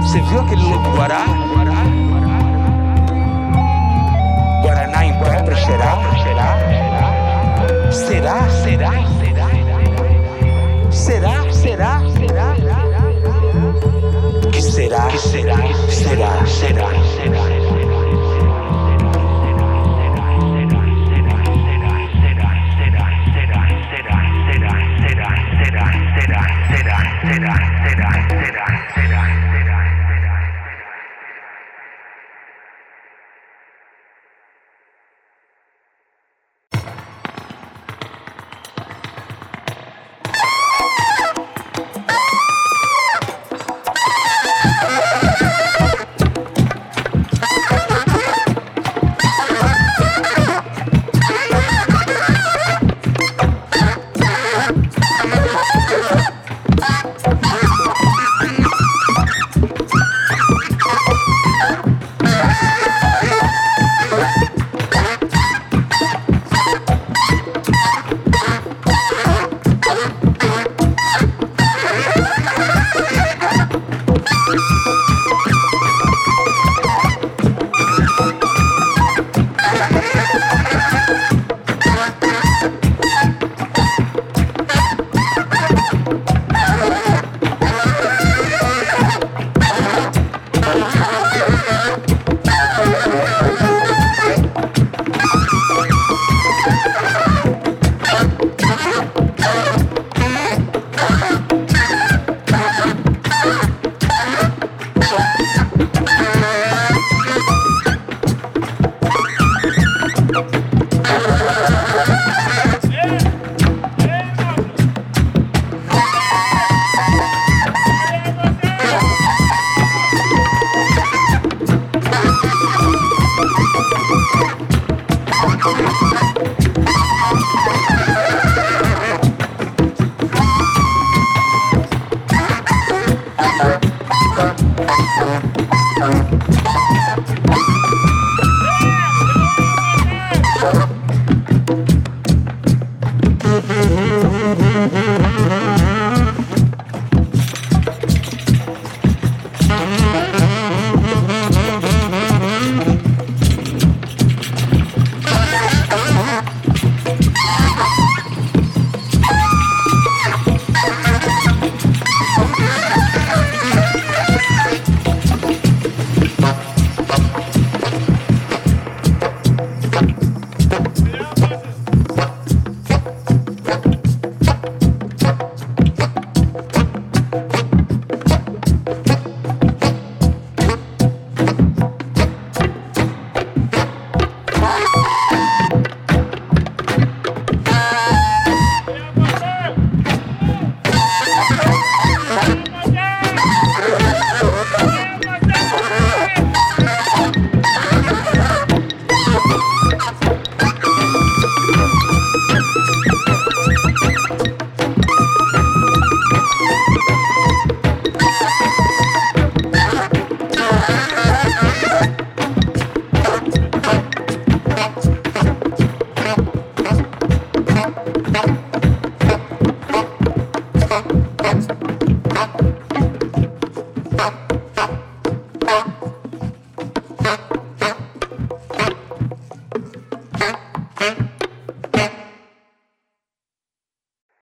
[0.00, 1.26] Você viu aquele lobo guará?
[4.62, 5.98] Guaraná em pé pra cheirar?
[7.92, 8.48] Será?
[8.48, 8.92] Será?
[10.90, 11.52] Será?
[11.52, 12.00] Será?
[12.00, 12.56] Será?
[14.50, 15.06] Que será?
[15.08, 15.56] Que será?
[15.88, 16.46] Será?
[16.46, 16.46] Será?
[16.46, 17.81] Será?